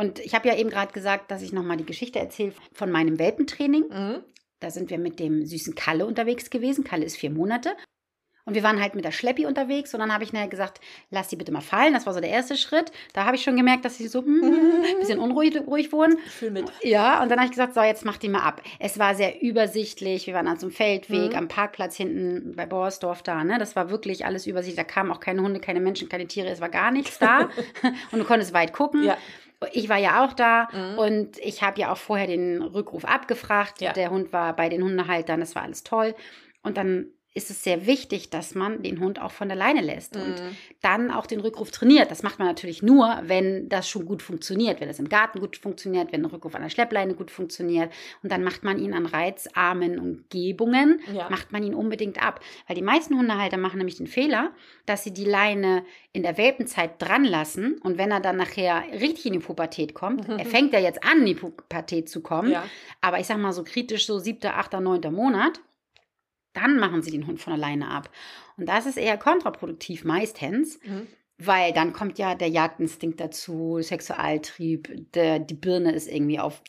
[0.00, 3.18] Und ich habe ja eben gerade gesagt, dass ich nochmal die Geschichte erzähle von meinem
[3.18, 3.84] Welpentraining.
[3.90, 4.24] Mhm.
[4.58, 6.84] Da sind wir mit dem süßen Kalle unterwegs gewesen.
[6.84, 7.76] Kalle ist vier Monate.
[8.46, 10.80] Und wir waren halt mit der Schleppi unterwegs und dann habe ich nachher gesagt,
[11.10, 11.92] lass die bitte mal fallen.
[11.92, 12.90] Das war so der erste Schritt.
[13.12, 16.16] Da habe ich schon gemerkt, dass sie so hm, ein bisschen unruhig ruhig wurden.
[16.24, 16.72] Ich fühle mit.
[16.82, 18.62] Ja, und dann habe ich gesagt, so, jetzt mach die mal ab.
[18.78, 20.26] Es war sehr übersichtlich.
[20.26, 21.36] Wir waren an so einem Feldweg, Mhm.
[21.36, 23.44] am Parkplatz hinten bei Borsdorf da.
[23.44, 23.58] Ne?
[23.58, 24.84] Das war wirklich alles übersichtlich.
[24.84, 26.48] Da kamen auch keine Hunde, keine Menschen, keine Tiere.
[26.48, 27.50] Es war gar nichts da.
[28.10, 29.04] und du konntest weit gucken.
[29.04, 29.18] Ja.
[29.72, 30.98] Ich war ja auch da Mhm.
[30.98, 33.80] und ich habe ja auch vorher den Rückruf abgefragt.
[33.80, 33.92] Ja.
[33.92, 36.14] Der Hund war bei den Hundehaltern, das war alles toll.
[36.62, 40.16] Und dann ist es sehr wichtig, dass man den Hund auch von der Leine lässt
[40.16, 40.56] und Mhm.
[40.82, 42.10] dann auch den Rückruf trainiert.
[42.10, 45.56] Das macht man natürlich nur, wenn das schon gut funktioniert, wenn es im Garten gut
[45.56, 47.92] funktioniert, wenn der Rückruf an der Schleppleine gut funktioniert.
[48.24, 51.28] Und dann macht man ihn an reizarmen Umgebungen, Ja.
[51.30, 52.40] macht man ihn unbedingt ab.
[52.66, 54.50] Weil die meisten Hundehalter machen nämlich den Fehler,
[54.86, 59.26] dass sie die Leine in der Welpenzeit dran lassen und wenn er dann nachher richtig
[59.26, 62.64] in die Pubertät kommt, er fängt ja jetzt an, in die Pubertät zu kommen, Ja.
[63.00, 65.60] aber ich sag mal so kritisch so siebter, achter, neunter Monat,
[66.52, 68.10] dann machen sie den Hund von alleine ab.
[68.56, 71.06] Und das ist eher kontraproduktiv meistens, Mhm.
[71.38, 76.62] weil dann kommt ja der Jagdinstinkt dazu, Sexualtrieb, der, die Birne ist irgendwie auf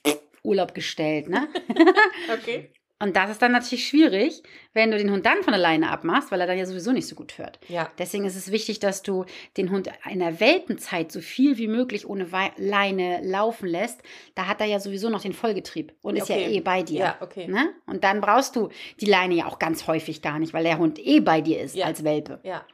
[0.43, 1.47] Urlaub gestellt, ne?
[2.33, 2.71] Okay.
[3.01, 6.39] Und das ist dann natürlich schwierig, wenn du den Hund dann von alleine abmachst, weil
[6.39, 7.59] er dann ja sowieso nicht so gut hört.
[7.67, 7.89] Ja.
[7.97, 9.25] Deswegen ist es wichtig, dass du
[9.57, 14.01] den Hund in der Welpenzeit so viel wie möglich ohne Leine laufen lässt.
[14.35, 16.53] Da hat er ja sowieso noch den Vollgetrieb und ist ja Okay.
[16.57, 16.99] eh bei dir.
[16.99, 17.47] Ja, okay.
[17.47, 17.73] Ne?
[17.87, 20.99] Und dann brauchst du die Leine ja auch ganz häufig gar nicht, weil der Hund
[20.99, 21.87] eh bei dir ist Ja.
[21.87, 22.39] als Welpe.
[22.43, 22.65] Ja.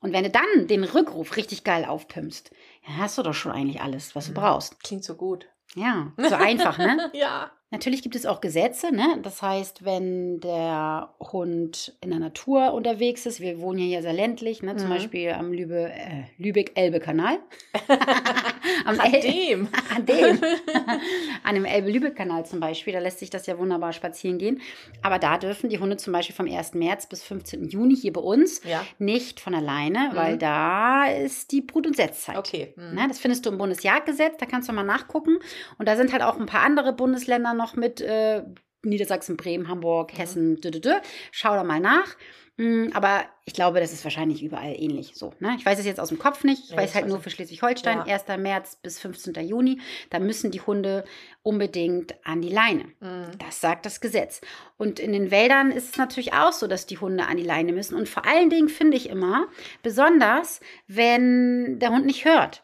[0.00, 2.50] Und wenn du dann den Rückruf richtig geil aufpimpst,
[2.86, 4.36] ja, hast du doch schon eigentlich alles, was du Mhm.
[4.36, 4.82] brauchst.
[4.82, 5.46] Klingt so gut.
[5.74, 7.10] Ja, so einfach, ne?
[7.14, 7.50] Ja.
[7.74, 9.18] Natürlich gibt es auch Gesetze, ne?
[9.22, 14.12] Das heißt, wenn der Hund in der Natur unterwegs ist, wir wohnen ja hier sehr
[14.12, 14.76] ländlich, ne?
[14.76, 14.92] Zum Mhm.
[14.92, 17.38] Beispiel am Lübe, äh, Lübeck-Elbe-Kanal.
[18.84, 19.68] An El- dem.
[19.94, 20.40] an dem.
[21.42, 24.60] An dem Elbe-Lübeck-Kanal zum Beispiel, da lässt sich das ja wunderbar spazieren gehen.
[25.02, 26.74] Aber da dürfen die Hunde zum Beispiel vom 1.
[26.74, 27.68] März bis 15.
[27.68, 28.84] Juni hier bei uns Ja.
[28.98, 30.38] nicht von alleine, weil Mhm.
[30.38, 32.36] da ist die Brut- und Setzzeit.
[32.38, 32.72] Okay.
[32.76, 32.94] Mhm.
[32.94, 35.38] Ne, das findest du im Bundesjagdgesetz, da kannst du mal nachgucken.
[35.78, 38.42] Und da sind halt auch ein paar andere Bundesländer noch mit, äh,
[38.86, 40.16] Niedersachsen, Bremen, Hamburg, Mhm.
[40.18, 40.92] Hessen, dü, dü, dü.
[41.32, 42.16] schau da mal nach.
[42.56, 45.32] Mm, Aber ich glaube, das ist wahrscheinlich überall ähnlich so.
[45.40, 45.56] Ne?
[45.58, 46.64] Ich weiß es jetzt aus dem Kopf nicht.
[46.64, 48.14] Ich Nee, weiß ich halt weiß nur für Schleswig-Holstein, Ja.
[48.14, 48.24] 1.
[48.38, 49.34] März bis 15.
[49.46, 49.80] Juni.
[50.10, 51.04] Da müssen die Hunde
[51.42, 52.84] unbedingt an die Leine.
[53.00, 53.36] Mhm.
[53.44, 54.40] Das sagt das Gesetz.
[54.76, 57.72] Und in den Wäldern ist es natürlich auch so, dass die Hunde an die Leine
[57.72, 57.96] müssen.
[57.96, 59.48] Und vor allen Dingen finde ich immer,
[59.82, 62.62] besonders wenn der Hund nicht hört.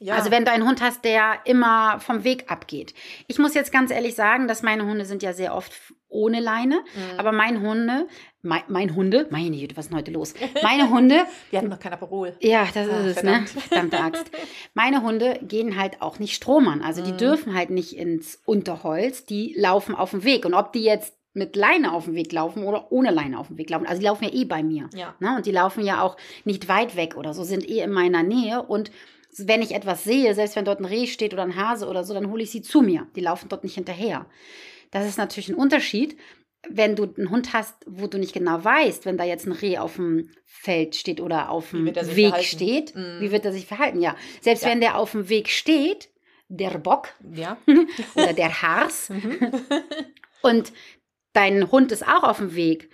[0.00, 0.14] Ja.
[0.14, 2.94] Also wenn du einen Hund hast, der immer vom Weg abgeht.
[3.26, 5.72] Ich muss jetzt ganz ehrlich sagen, dass meine Hunde sind ja sehr oft
[6.08, 6.76] ohne Leine.
[6.76, 7.18] Mhm.
[7.18, 8.06] Aber mein Hunde,
[8.42, 10.34] mein, mein Hunde, meine Güte, was ist denn heute los?
[10.62, 12.34] Meine Hunde, Wir hatten noch kein Aperol.
[12.40, 13.54] ja, das Ah, ist es, verdammt.
[13.54, 13.60] ne?
[13.68, 14.30] Verdammte Axt.
[14.74, 16.82] Meine Hunde gehen halt auch nicht stromern.
[16.82, 17.18] Also die Mhm.
[17.18, 19.24] dürfen halt nicht ins Unterholz.
[19.26, 20.44] Die laufen auf dem Weg.
[20.44, 23.58] Und ob die jetzt mit Leine auf dem Weg laufen oder ohne Leine auf dem
[23.58, 23.86] Weg laufen.
[23.86, 24.88] Also die laufen ja eh bei mir.
[24.94, 25.14] Ja.
[25.20, 25.36] Ne?
[25.36, 28.62] Und die laufen ja auch nicht weit weg oder so, sind eh in meiner Nähe.
[28.62, 28.90] Und
[29.36, 32.14] wenn ich etwas sehe, selbst wenn dort ein Reh steht oder ein Hase oder so,
[32.14, 33.06] dann hole ich sie zu mir.
[33.14, 34.26] Die laufen dort nicht hinterher.
[34.90, 36.16] Das ist natürlich ein Unterschied,
[36.68, 39.78] wenn du einen Hund hast, wo du nicht genau weißt, wenn da jetzt ein Reh
[39.78, 42.42] auf dem Feld steht oder auf dem Weg verhalten?
[42.44, 43.20] steht, Mhm.
[43.20, 44.00] wie wird er sich verhalten?
[44.00, 44.70] Ja, selbst Ja.
[44.70, 46.10] wenn der auf dem Weg steht,
[46.48, 47.58] der Bock Ja.
[48.16, 49.38] oder der Hars Mhm.
[50.42, 50.72] und
[51.32, 52.90] dein Hund ist auch auf dem Weg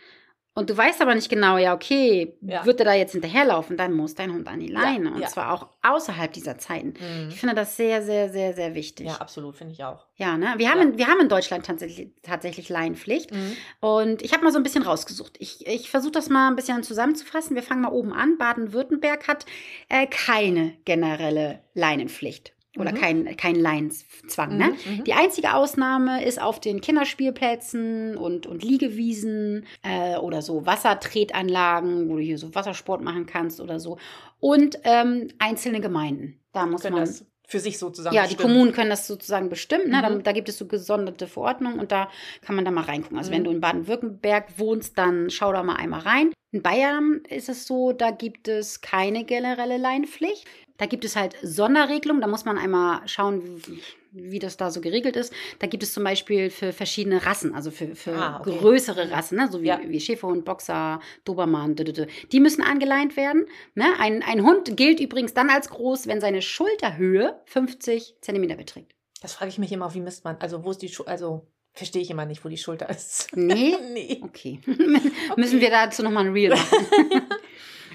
[0.55, 2.65] und du weißt aber nicht genau, ja, okay, Ja.
[2.65, 5.13] wird er da jetzt hinterherlaufen, dann muss dein Hund an die Leine.
[5.13, 5.27] und ja.
[5.29, 6.95] zwar auch außerhalb dieser Zeiten.
[6.99, 7.29] Mhm.
[7.31, 9.07] Ich finde das sehr, sehr, sehr, sehr wichtig.
[9.09, 10.07] Ja, absolut, finde ich auch.
[10.17, 10.55] Ja, ne?
[10.57, 10.85] Wir haben, Ja.
[10.85, 13.33] In, wir haben in Deutschland tatsächlich, tatsächlich Laienpflicht.
[13.33, 13.57] Mhm.
[13.81, 15.37] Und ich habe mal so ein bisschen rausgesucht.
[15.41, 17.57] Ich, ich versuche das mal ein bisschen zusammenzufassen.
[17.57, 18.39] Wir fangen mal oben an.
[18.39, 19.47] Baden-Württemberg hat
[19.89, 22.53] äh, keine generelle Leinenpflicht.
[22.77, 22.97] Oder Mhm.
[22.97, 24.57] kein, kein Leinenzwang.
[24.57, 24.75] Ne?
[24.85, 25.05] Mhm, mhm.
[25.05, 32.17] Die einzige Ausnahme ist auf den Kinderspielplätzen und, und Liegewiesen äh, oder so Wassertretanlagen, wo
[32.17, 33.99] du hier so Wassersport machen kannst oder so.
[34.41, 36.41] Und ähm, einzelne Gemeinden.
[36.53, 36.97] Da muss man.
[36.97, 38.53] das für sich sozusagen Ja, die bestimmen.
[38.55, 39.91] Kommunen können das sozusagen bestimmen.
[39.91, 40.01] Ne?
[40.01, 40.23] Da, Mhm.
[40.23, 42.09] da gibt es so gesonderte Verordnungen und da
[42.41, 43.19] kann man da mal reingucken.
[43.19, 43.45] Also wenn Mhm.
[43.45, 46.33] du in Baden-Württemberg wohnst, dann schau da mal einmal rein.
[46.53, 50.47] In Bayern ist es so, da gibt es keine generelle Leinpflicht.
[50.77, 52.21] Da gibt es halt Sonderregelungen.
[52.21, 55.33] Da muss man einmal schauen, wie, wie das da so geregelt ist.
[55.61, 58.57] Da gibt es zum Beispiel für verschiedene Rassen, also für, für Ah, okay.
[58.59, 59.49] größere Rassen, ne?
[59.51, 59.81] so wie, Ja.
[59.87, 62.09] wie Schäferhund, Boxer, Dobermann, d -d -d.
[62.33, 63.47] die müssen angeleint werden.
[63.77, 63.85] Ne?
[63.99, 68.93] Ein, ein Hund gilt übrigens dann als groß, wenn seine Schulterhöhe 50 Zentimeter beträgt.
[69.23, 70.37] Das frage ich mich immer, wie misst man?
[70.41, 71.11] Also, wo ist die Schulter?
[71.13, 73.29] Also, verstehe ich immer nicht, wo die Schulter ist.
[73.35, 73.77] Nee?
[73.93, 74.21] nee.
[74.23, 74.61] Okay.
[75.37, 77.23] Müssen wir dazu nochmal ein Reel machen.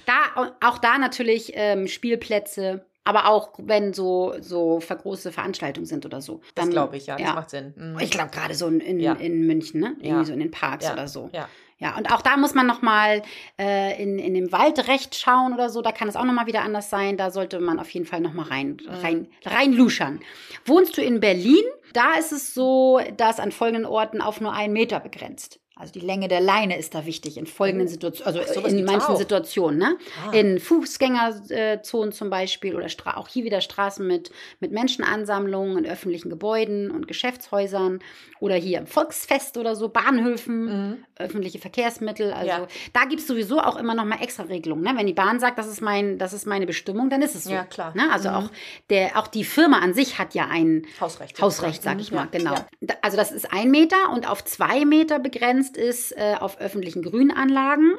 [0.09, 6.21] Da, auch da natürlich ähm, Spielplätze, aber auch wenn so, so große Veranstaltungen sind oder
[6.21, 6.41] so.
[6.55, 7.33] Das glaube ich, ja, das ja.
[7.33, 7.73] macht Sinn.
[7.75, 7.99] Mhm.
[7.99, 9.13] Ich glaube gerade so in, Ja.
[9.13, 9.95] in München, ne?
[9.99, 10.23] Irgendwie Ja.
[10.25, 11.29] so in den Parks oder so.
[11.33, 11.47] Ja.
[11.81, 13.21] Ja, und auch da muss man nochmal
[13.57, 15.81] äh, in, in dem Waldrecht schauen oder so.
[15.81, 17.15] Da kann es auch nochmal wieder anders sein.
[17.15, 18.93] Da sollte man auf jeden Fall nochmal rein, Mhm.
[19.01, 20.19] rein, rein luschern.
[20.65, 21.63] Wohnst du in Berlin?
[21.93, 25.58] Da ist es so, dass an folgenden Orten auf nur einen Meter begrenzt.
[25.79, 29.13] Also die Länge der Leine ist da wichtig in folgenden Situationen, also sowas in manchen
[29.13, 29.17] auch.
[29.17, 29.97] Situationen, ne?
[30.27, 30.31] Ah.
[30.33, 36.29] In Fußgängerzonen zum Beispiel oder Stra auch hier wieder Straßen mit, mit Menschenansammlungen in öffentlichen
[36.29, 37.99] Gebäuden und Geschäftshäusern
[38.39, 40.97] oder hier im Volksfest oder so, Bahnhöfen Mhm.
[41.15, 42.31] öffentliche Verkehrsmittel.
[42.31, 42.67] Also Ja.
[42.93, 44.83] da gibt es sowieso auch immer noch mal extra Regelungen.
[44.83, 44.91] Ne?
[44.95, 47.51] Wenn die Bahn sagt, das ist, mein, das ist meine Bestimmung, dann ist es so.
[47.51, 47.93] Ja, klar.
[47.95, 48.03] Ne?
[48.11, 48.35] Also Mhm.
[48.35, 48.49] auch,
[48.89, 51.41] der, auch die Firma an sich hat ja ein Hausrecht.
[51.41, 51.99] Hausrecht, sag Mhm.
[52.01, 52.53] ich mal, Ja, genau.
[52.53, 52.67] Ja.
[53.01, 57.93] Also das ist ein Meter und auf zwei Meter begrenzt ist äh, auf öffentlichen Grünanlagen.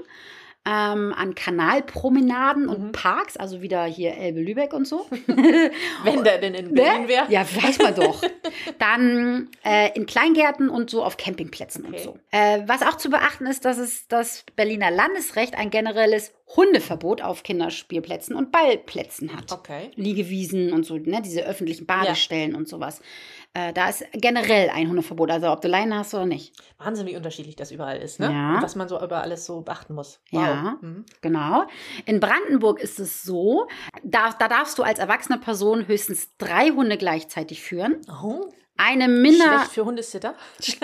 [0.66, 2.92] Ähm, an Kanalpromenaden und Mhm.
[2.92, 5.06] Parks, also wieder hier Elbe-Lübeck und so.
[6.04, 7.24] Wenn der denn in Berlin wäre.
[7.26, 7.32] Ne?
[7.32, 8.22] Ja, weiß man doch.
[8.78, 12.02] Dann äh, in Kleingärten und so auf Campingplätzen und Okay.
[12.04, 12.18] so.
[12.30, 17.42] Äh, was auch zu beachten ist, dass es das Berliner Landesrecht ein generelles Hundeverbot auf
[17.42, 19.52] Kinderspielplätzen und Ballplätzen hat.
[19.52, 19.90] Okay.
[19.94, 23.00] Liegewiesen und so, ne, diese öffentlichen Badestellen und sowas.
[23.52, 26.54] Äh, da ist generell ein Hundeverbot, also ob du Leine hast oder nicht.
[26.78, 28.32] Wahnsinn, wie unterschiedlich das überall ist, ne?
[28.32, 28.54] Ja.
[28.54, 30.20] Und was man so über alles so beachten muss.
[30.30, 30.42] Wow.
[30.42, 30.78] Ja.
[30.80, 31.04] Mhm.
[31.20, 31.64] Genau.
[32.06, 33.66] In Brandenburg ist es so,
[34.04, 38.00] da, da darfst du als erwachsene Person höchstens drei Hunde gleichzeitig führen.
[38.22, 39.44] Oh, Eine minder.
[39.58, 40.34] schlecht für Hundesitter.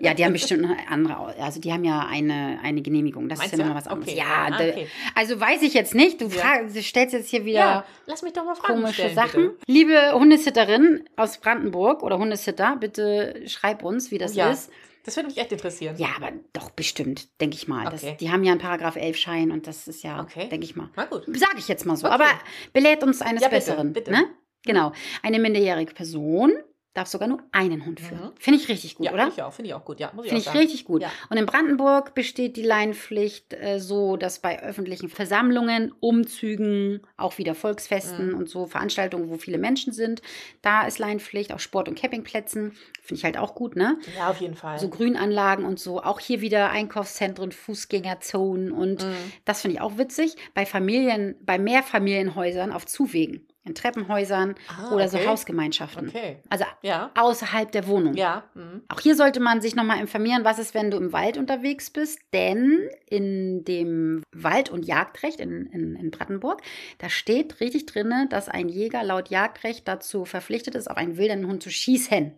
[0.00, 3.28] Ja, die haben bestimmt eine andere, also die haben ja eine, eine Genehmigung.
[3.28, 4.08] Das Meinst ist ja nochmal was anderes.
[4.12, 4.18] Okay.
[4.18, 4.86] Ja, Ah, okay.
[5.14, 6.20] also weiß ich jetzt nicht.
[6.20, 6.30] Du, Ja.
[6.40, 9.42] frag, du stellst jetzt hier wieder Ja, lass mich doch mal Fragen komische stellen, Sachen.
[9.50, 9.58] Bitte.
[9.66, 14.50] Liebe Hundesitterin aus Brandenburg oder Hundesitter, bitte schreib uns, wie das Oh ja.
[14.50, 14.70] ist.
[15.04, 15.96] Das würde mich echt interessieren.
[15.98, 17.84] Ja, aber doch bestimmt, denke ich mal.
[17.90, 18.16] Das, Okay.
[18.20, 20.48] die haben ja einen Paragraph 11 Schein und das ist ja, Okay.
[20.50, 20.90] denke ich mal.
[20.96, 21.24] Na gut.
[21.26, 22.06] Sage ich jetzt mal so.
[22.06, 22.14] Okay.
[22.14, 22.26] Aber
[22.72, 23.92] belehrt uns eines Ja, bitte, Besseren.
[23.92, 24.10] bitte.
[24.10, 24.24] Ne?
[24.66, 24.92] Genau.
[25.22, 26.52] Eine minderjährige Person
[26.94, 28.20] darf sogar nur einen Hund führen.
[28.24, 28.30] Mhm.
[28.38, 29.28] Finde ich richtig gut, ja, oder?
[29.28, 29.52] ich auch.
[29.52, 30.00] Finde ich auch gut.
[30.00, 30.58] Ja, Finde ich sagen.
[30.58, 31.02] richtig gut.
[31.02, 31.12] Ja.
[31.28, 37.54] Und in Brandenburg besteht die Leinpflicht äh, so, dass bei öffentlichen Versammlungen, Umzügen, auch wieder
[37.54, 38.34] Volksfesten Mhm.
[38.38, 40.20] und so Veranstaltungen, wo viele Menschen sind,
[40.62, 42.72] da ist Leinpflicht, auch Sport- und Campingplätzen.
[43.02, 43.96] Finde ich halt auch gut, ne?
[44.16, 44.78] Ja, auf jeden Fall.
[44.78, 46.02] So Grünanlagen und so.
[46.02, 49.14] Auch hier wieder Einkaufszentren, Fußgängerzonen und Mhm.
[49.44, 50.36] das finde ich auch witzig.
[50.54, 55.22] Bei Familien, bei Mehrfamilienhäusern auf Zuwegen, in Treppenhäusern Ah, oder okay.
[55.22, 56.08] so Hausgemeinschaften.
[56.08, 56.38] Okay.
[56.48, 57.10] Also Ja.
[57.14, 58.14] außerhalb der Wohnung.
[58.14, 58.44] Ja.
[58.54, 58.82] Mhm.
[58.88, 62.20] Auch hier sollte man sich nochmal informieren, was ist, wenn du im Wald unterwegs bist.
[62.32, 66.62] Denn in dem Wald- und Jagdrecht in, in, in Brandenburg,
[66.98, 71.46] da steht richtig drin, dass ein Jäger laut Jagdrecht dazu verpflichtet ist, auf einen wilden
[71.46, 72.32] Hund zu schießen.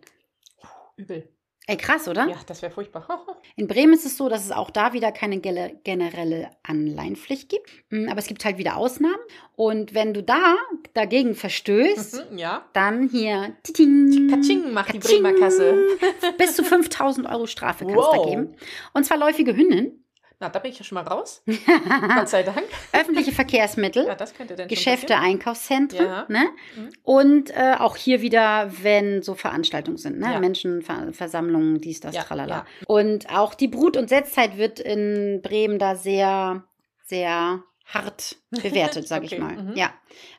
[0.97, 1.27] Übel.
[1.65, 2.27] Ey, krass, oder?
[2.27, 3.07] Ja, das wäre furchtbar.
[3.55, 7.69] In Bremen ist es so, dass es auch da wieder keine generelle Anleihenpflicht gibt.
[7.89, 9.15] Mm, Aber es gibt halt wieder Ausnahmen.
[9.55, 10.55] Und wenn du da
[10.93, 12.65] dagegen verstößt, Mhm, ja.
[12.73, 15.23] dann hier titing, Katsching macht die Katsching.
[15.23, 15.87] Bremer Kasse.
[16.37, 18.23] bis zu 5000 Euro Strafe kannst du Wow.
[18.25, 18.55] da geben.
[18.93, 20.02] Und zwar läufige Hündin,
[20.39, 21.41] Na, da bin ich ja schon mal raus.
[22.15, 22.63] Gott sei Dank.
[22.91, 25.17] öffentliche Verkehrsmittel, Ja, das könnte denn Geschäfte.
[25.17, 26.05] Einkaufszentren.
[26.05, 26.25] Ja.
[26.27, 26.49] Ne?
[26.75, 26.89] Mhm.
[27.03, 30.33] Und äh, auch hier wieder, wenn so Veranstaltungen sind, ne?
[30.33, 30.39] Ja.
[30.39, 32.65] Menschenversammlungen, dies, das, Ja, tralala.
[32.87, 36.63] Und auch die Brut- und Setzzeit wird in Bremen da sehr,
[37.03, 39.53] sehr hart bewertet, sag Okay, ich mal.
[39.55, 39.75] mhm.
[39.75, 39.91] Ja.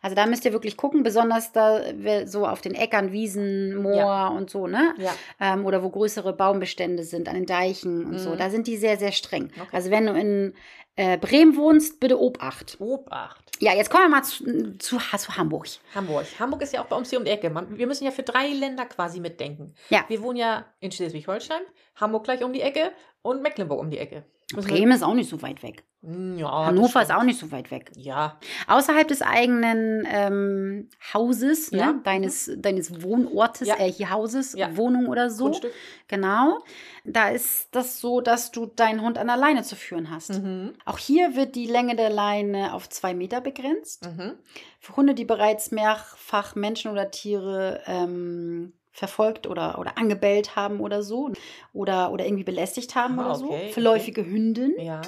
[0.02, 1.80] Also da müsst ihr wirklich gucken, besonders da
[2.26, 4.28] so auf den Äckern, Wiesen, Moor Ja.
[4.28, 4.94] und so, ne?
[4.98, 5.12] Ja.
[5.40, 8.30] Ähm, oder wo größere Baumbestände sind, an den Deichen und so.
[8.30, 8.38] Mhm.
[8.38, 9.50] Da sind die sehr, sehr streng.
[9.58, 9.68] Okay.
[9.72, 10.54] Also wenn du in
[10.96, 12.76] äh, Bremen wohnst, bitte Obacht.
[12.80, 13.40] Obacht.
[13.60, 15.66] Ja, jetzt kommen wir mal zu, zu, zu Hamburg.
[15.94, 16.26] Hamburg.
[16.38, 17.50] Hamburg ist ja auch bei uns hier um die Ecke.
[17.50, 19.74] Man, wir müssen ja für drei Länder quasi mitdenken.
[19.90, 20.04] Ja.
[20.08, 21.60] Wir wohnen ja in Schleswig-Holstein,
[21.96, 22.90] Hamburg gleich um die Ecke
[23.22, 24.24] und Mecklenburg um die Ecke.
[24.52, 25.85] Wir- Bremen ist auch nicht so weit weg.
[26.02, 27.90] Hm, Ja, Hannover ist auch nicht so weit weg.
[27.96, 31.92] Ja, Außerhalb des eigenen ähm, Hauses, Ja.
[31.92, 32.00] ne?
[32.04, 33.76] deines, deines Wohnortes, Ja.
[33.78, 34.76] äh, hier Hauses, Ja.
[34.76, 35.44] Wohnung oder so.
[35.44, 35.72] Grundstück.
[36.09, 36.59] Genau.
[37.04, 40.42] Da ist das so, dass du deinen Hund an der Leine zu führen hast.
[40.42, 40.74] Mhm.
[40.85, 44.04] Auch hier wird die Länge der Leine auf zwei Meter begrenzt.
[44.04, 44.35] Mhm.
[44.80, 51.02] Für Hunde, die bereits mehrfach Menschen oder Tiere ähm, verfolgt oder, oder angebellt haben oder
[51.02, 51.33] so.
[51.72, 53.50] Oder, oder irgendwie belästigt haben Ah, oder so.
[53.50, 54.72] okay, Für läufige Hündin.
[54.78, 55.02] Ja.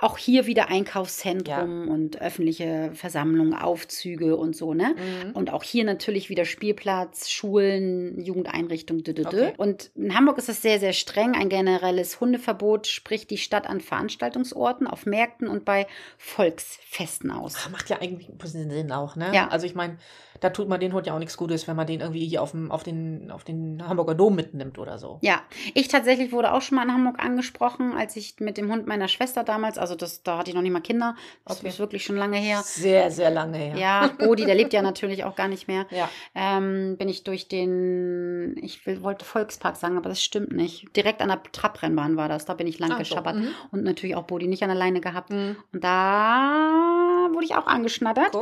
[0.00, 4.94] Auch hier wieder Einkaufszentrum und öffentliche Versammlungen, Aufzüge und so, ne?
[4.96, 5.32] Mhm.
[5.32, 9.02] Und auch hier natürlich wieder Spielplatz, Schulen, Jugendeinrichtungen.
[9.02, 9.42] dü- dü- dü.
[9.42, 9.54] Okay.
[9.58, 11.34] Und in Hamburg ist das sehr, sehr streng.
[11.34, 17.54] Ein generelles Hundeverbot spricht die Stadt an Veranstaltungsorten, auf Märkten und bei Volksfesten aus.
[17.58, 19.30] Ach, macht ja eigentlich ein bisschen Sinn auch, ne?
[19.34, 19.48] Ja.
[19.48, 19.98] Also ich meine,
[20.40, 22.50] da tut man den Hund ja auch nichts Gutes, wenn man den irgendwie hier auf,
[22.52, 25.18] dem, auf, den, auf den Hamburger Dom mitnimmt oder so.
[25.22, 25.40] Ja,
[25.74, 29.08] ich tatsächlich wurde auch schon mal in Hamburg angesprochen, als ich mit dem Hund meiner
[29.08, 31.68] Schwester damals, also das, da hatte ich noch nicht mal Kinder, das Okay.
[31.68, 32.60] ist wirklich schon lange her.
[32.64, 33.76] Sehr, sehr lange her.
[33.76, 35.86] Ja, Bodi, der lebt ja natürlich auch gar nicht mehr.
[35.90, 36.08] Ja.
[36.34, 40.94] ähm, bin ich durch den, ich will, wollte Volkspark sagen, aber das stimmt nicht.
[40.96, 43.36] Direkt an der Trabrennbahn war das, da bin ich lang Ach so, geschabbert.
[43.36, 43.48] mhm.
[43.72, 45.30] Und natürlich auch Bodi nicht an der Leine gehabt.
[45.30, 45.56] Mhm.
[45.72, 48.34] Und da wurde ich auch angeschnattert.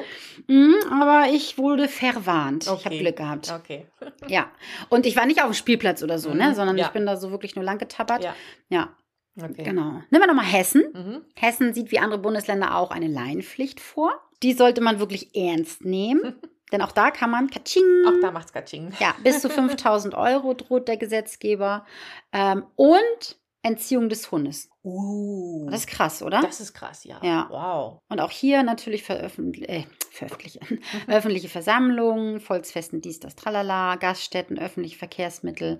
[0.47, 2.63] Mhm, aber ich wurde verwarnt.
[2.65, 2.99] Ich habe Okay.
[3.01, 3.53] Glück gehabt.
[3.53, 3.87] Okay.
[4.29, 4.51] Ja.
[4.89, 6.49] Und ich war nicht auf dem Spielplatz oder so, ne?
[6.49, 6.87] Mhm, Sondern ja.
[6.87, 8.25] ich bin da so wirklich nur lang getappert.
[8.25, 8.35] Ja.
[8.71, 8.89] ja
[9.37, 9.65] Okay.
[9.65, 10.01] genau.
[10.11, 10.85] Nehmen wir nochmal Hessen.
[10.95, 11.23] Mhm.
[11.35, 14.15] Hessen sieht wie andere Bundesländer auch eine Laienpflicht vor.
[14.45, 16.37] Die sollte man wirklich ernst nehmen.
[16.73, 17.83] Denn auch da kann man Katsching.
[18.07, 18.93] Auch da macht's Katsching.
[19.01, 21.85] Ja, bis zu 5000 Euro droht der Gesetzgeber.
[22.33, 24.69] Ähm, und Entziehung des Hundes.
[24.85, 25.67] Uh.
[25.71, 26.43] Das ist krass, oder?
[26.43, 27.19] Das ist krass, ja.
[27.23, 27.47] Ja.
[27.51, 27.99] Wow.
[28.09, 30.61] und auch hier natürlich veröffentlich äh, veröffentliche,
[31.09, 35.79] öffentliche Versammlungen, Volksfesten, dies, das, tralala, Gaststätten, öffentliche Verkehrsmittel.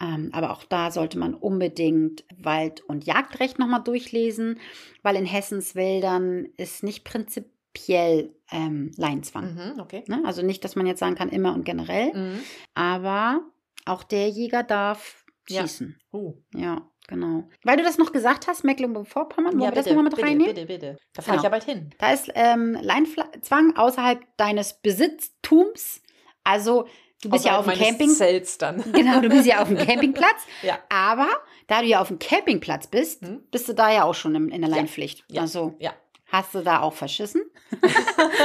[0.00, 4.60] Ähm, aber auch da sollte man unbedingt Wald- und Jagdrecht nochmal durchlesen,
[5.02, 9.54] weil in Hessens Wäldern ist nicht prinzipiell ähm, Leinzwang.
[9.54, 9.80] Mhm.
[9.80, 10.04] Okay.
[10.06, 10.22] Ne?
[10.24, 12.14] Also nicht, dass man jetzt sagen kann, immer und generell.
[12.14, 12.38] Mhm.
[12.74, 13.40] Aber
[13.84, 15.62] auch der Jäger darf Ja.
[15.62, 15.98] schießen.
[16.12, 16.34] Uh.
[16.54, 17.44] Ja, genau.
[17.64, 20.54] Weil du das noch gesagt hast, Mecklenburg-Vorpommern, wollen wir das nochmal mit bitte, reinnehmen?
[20.54, 20.96] bitte, bitte.
[21.14, 21.44] Da fahre ich Genau.
[21.44, 21.90] ja bald hin.
[21.98, 26.02] Da ist ähm, Leinzwang außerhalb deines Besitztums.
[26.44, 26.86] Also
[27.22, 28.10] du bist ja auf dem Außerhalb Camping.
[28.10, 28.84] Zelts dann.
[28.92, 30.46] Genau, du bist ja auf dem Campingplatz.
[30.62, 30.78] Ja.
[30.88, 31.28] Aber
[31.66, 33.42] da du ja auf dem Campingplatz bist, Hm?
[33.50, 34.76] bist du da ja auch schon in, in der Ja.
[34.76, 35.24] Leinpflicht.
[35.28, 35.42] Ja.
[35.42, 35.92] Also Ja.
[36.26, 37.42] Hast du da auch verschissen.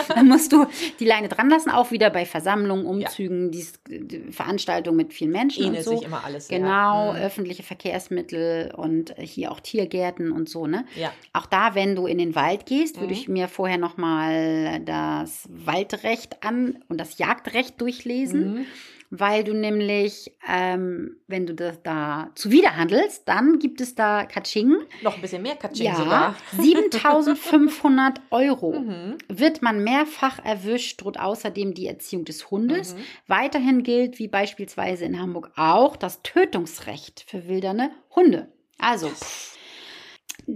[0.10, 0.66] Dann musst du
[1.00, 5.64] die Leine dran lassen, auch wieder bei Versammlungen, Umzügen, dies, die Veranstaltungen mit vielen Menschen
[5.66, 5.98] Ähnelt und so.
[5.98, 6.48] sich immer alles.
[6.48, 7.20] Genau, Mhm.
[7.20, 10.86] öffentliche Verkehrsmittel und hier auch Tiergärten und so, ne?
[10.96, 11.12] Ja.
[11.34, 13.20] Auch da, wenn du in den Wald gehst, würde Mhm.
[13.20, 18.66] ich mir vorher nochmal das Waldrecht an und das Jagdrecht durchlesen, Mhm.
[19.12, 24.78] Weil du nämlich, ähm, wenn du das da zuwiderhandelst, dann gibt es da Katsching.
[25.04, 26.36] Noch ein bisschen mehr Katsching Ja, sogar.
[26.58, 28.80] 7500 Euro.
[28.80, 29.18] Mhm.
[29.28, 32.96] Wird man mehrfach erwischt, droht außerdem die Erziehung des Hundes.
[32.96, 33.00] Mhm.
[33.28, 38.48] Weiterhin gilt, wie beispielsweise in Hamburg auch, das Tötungsrecht für wilderne Hunde.
[38.80, 39.58] Also, pff.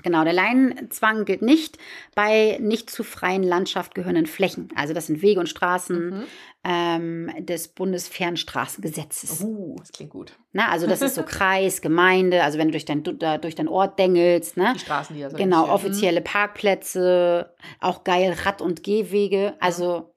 [0.02, 1.78] Genau, der Leinenzwang gilt nicht
[2.16, 4.70] bei nicht zu freien Landschaft gehörenden Flächen.
[4.76, 6.24] Also das sind Wege und Straßen Mhm.
[6.64, 9.42] ähm, des Bundesfernstraßengesetzes.
[9.42, 10.34] Uh, das klingt gut.
[10.54, 14.00] Na, also das ist so Kreis, Gemeinde, also wenn du durch dein, durch deinen Ort
[14.00, 14.72] dengelst, ne?
[14.76, 19.56] Die Straßen, die da so Genau, offizielle Parkplätze, auch geil Rad- und Gehwege.
[19.60, 20.14] Also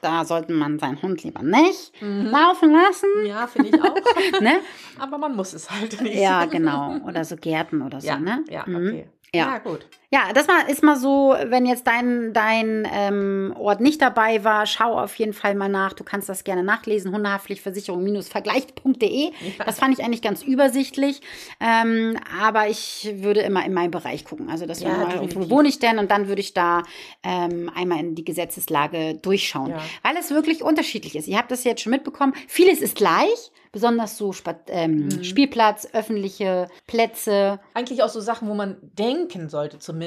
[0.00, 2.26] da sollte man seinen Hund lieber nicht Mhm.
[2.26, 3.08] laufen lassen.
[3.26, 3.94] Ja, finde ich auch.
[4.40, 4.60] Ne?
[4.98, 6.14] Aber man muss es halt nicht.
[6.16, 6.96] Ja, genau.
[7.06, 8.44] Oder so Gärten oder so, Ja, ne?
[8.48, 8.76] ja, Mhm.
[8.88, 9.06] okay.
[9.34, 9.46] Ja.
[9.54, 9.86] ja, gut.
[10.14, 14.64] Ja, das mal, ist mal so, wenn jetzt dein, dein ähm, Ort nicht dabei war,
[14.64, 15.92] schau auf jeden Fall mal nach.
[15.92, 17.12] Du kannst das gerne nachlesen.
[17.12, 19.32] Hundehaftpflichtversicherung-vergleicht.de.
[19.64, 21.20] Das fand ich eigentlich ganz übersichtlich.
[21.60, 24.50] Ähm, aber ich würde immer in meinen Bereich gucken.
[24.50, 25.98] Also, das Ja, wäre mal, wo wohne ich denn?
[25.98, 26.84] Und dann würde ich da
[27.24, 29.70] ähm, einmal in die Gesetzeslage durchschauen.
[29.70, 29.80] Ja.
[30.02, 31.26] Weil es wirklich unterschiedlich ist.
[31.26, 32.34] Ihr habt das jetzt schon mitbekommen.
[32.46, 33.50] Vieles ist gleich.
[33.72, 35.24] Besonders so Spat ähm, Mhm.
[35.24, 37.58] Spielplatz, öffentliche Plätze.
[37.74, 40.03] Eigentlich auch so Sachen, wo man denken sollte zumindest,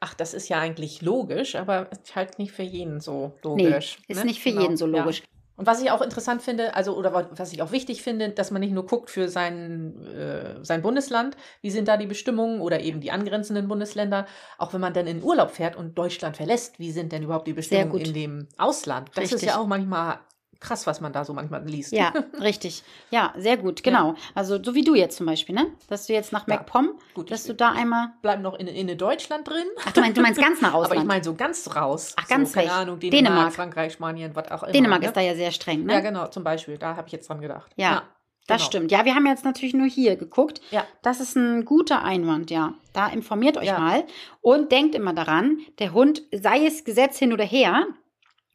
[0.00, 3.98] ach, das ist ja eigentlich logisch, aber ist halt nicht für jeden so logisch.
[4.08, 4.24] ist ne?
[4.24, 5.02] nicht für Genau, jeden so ja.
[5.04, 5.22] logisch.
[5.56, 8.50] Und was ich auch interessant finde, also oder wa- was ich auch wichtig finde, dass
[8.50, 12.80] man nicht nur guckt für sein, äh, sein Bundesland, wie sind da die Bestimmungen oder
[12.80, 14.26] eben die angrenzenden Bundesländer,
[14.56, 17.52] auch wenn man dann in Urlaub fährt und Deutschland verlässt, wie sind denn überhaupt die
[17.52, 19.10] Bestimmungen in dem Ausland?
[19.14, 19.48] Das ist Richtig.
[19.50, 20.20] ja auch manchmal
[20.60, 21.92] krass, was man da so manchmal liest.
[21.92, 22.82] Ja, richtig.
[23.10, 24.14] Ja, sehr gut, genau.
[24.34, 25.66] Also so wie du jetzt zum Beispiel, ne?
[25.88, 26.56] Dass du jetzt nach Ja.
[26.56, 28.12] MacPom, Gut, dass du da einmal.
[28.22, 29.64] bleiben noch in, in Deutschland drin.
[29.84, 31.00] Ach, du meinst, du meinst ganz nach Aber Ausland.
[31.02, 32.14] ich meine so ganz raus.
[32.16, 32.76] Ach, ganz so, keine weg.
[32.76, 33.52] Ahnung, Dänemark, Dänemark.
[33.54, 34.72] Frankreich, Spanien, was auch immer.
[34.72, 35.06] Dänemark ne?
[35.08, 35.94] ist da ja sehr streng, ne?
[35.94, 36.76] Ja, genau, zum Beispiel.
[36.78, 37.72] Da habe ich jetzt dran gedacht.
[37.76, 38.02] Ja,
[38.46, 38.66] Das genau.
[38.68, 38.90] stimmt.
[38.92, 40.60] Ja, wir haben jetzt natürlich nur hier geguckt.
[40.70, 40.84] Ja.
[41.02, 42.74] Das ist ein guter Einwand, ja.
[42.92, 43.78] Da informiert euch Ja.
[43.78, 44.04] mal
[44.40, 47.86] und denkt immer daran, der Hund, sei es Gesetz hin oder her,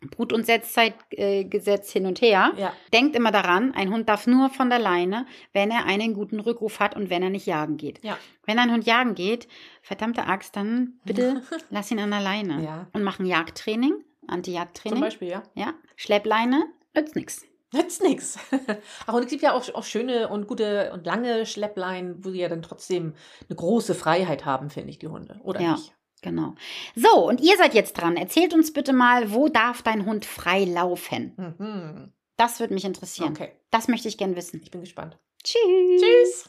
[0.10, 4.28] Brut- und Setzzeitgesetz äh, Gesetz hin und her, Ja, denkt immer daran, ein Hund darf
[4.28, 7.78] nur von der Leine, wenn er einen guten Rückruf hat und wenn er nicht jagen
[7.78, 8.04] geht.
[8.04, 8.18] ja.
[8.48, 9.48] Wenn ein Hund jagen geht,
[9.82, 11.41] verdammte Axt, dann bitte
[11.72, 12.63] lass ihn an der Leine.
[12.63, 12.88] Ja.
[12.94, 15.00] Und mach ein Jagdtraining, Zum Anti-Jagdtraining.
[15.02, 15.44] Beispiel, ja.
[15.56, 16.65] Ja, Schleppleine,
[16.96, 17.44] nützt nichts.
[17.74, 18.38] Nützt nix.
[19.08, 22.48] Aber es gibt ja auch, auch schöne und gute und lange Schleppleinen, wo sie ja
[22.48, 23.15] dann trotzdem
[23.50, 25.39] eine große Freiheit haben, finde ich, die Hunde.
[25.44, 25.72] Oder Ja.
[25.74, 25.94] nicht?
[26.26, 26.56] Genau.
[26.96, 28.18] So, und ihr seid jetzt dran.
[28.18, 31.34] Erzählt uns bitte mal, wo darf dein Hund frei laufen?
[31.58, 32.12] Mhm.
[32.38, 33.30] Das würde mich interessieren.
[33.32, 34.60] Okay, Das möchte ich gern wissen.
[34.62, 35.18] ich bin gespannt.
[35.44, 35.62] Tschüss.
[36.02, 36.44] Tschüss.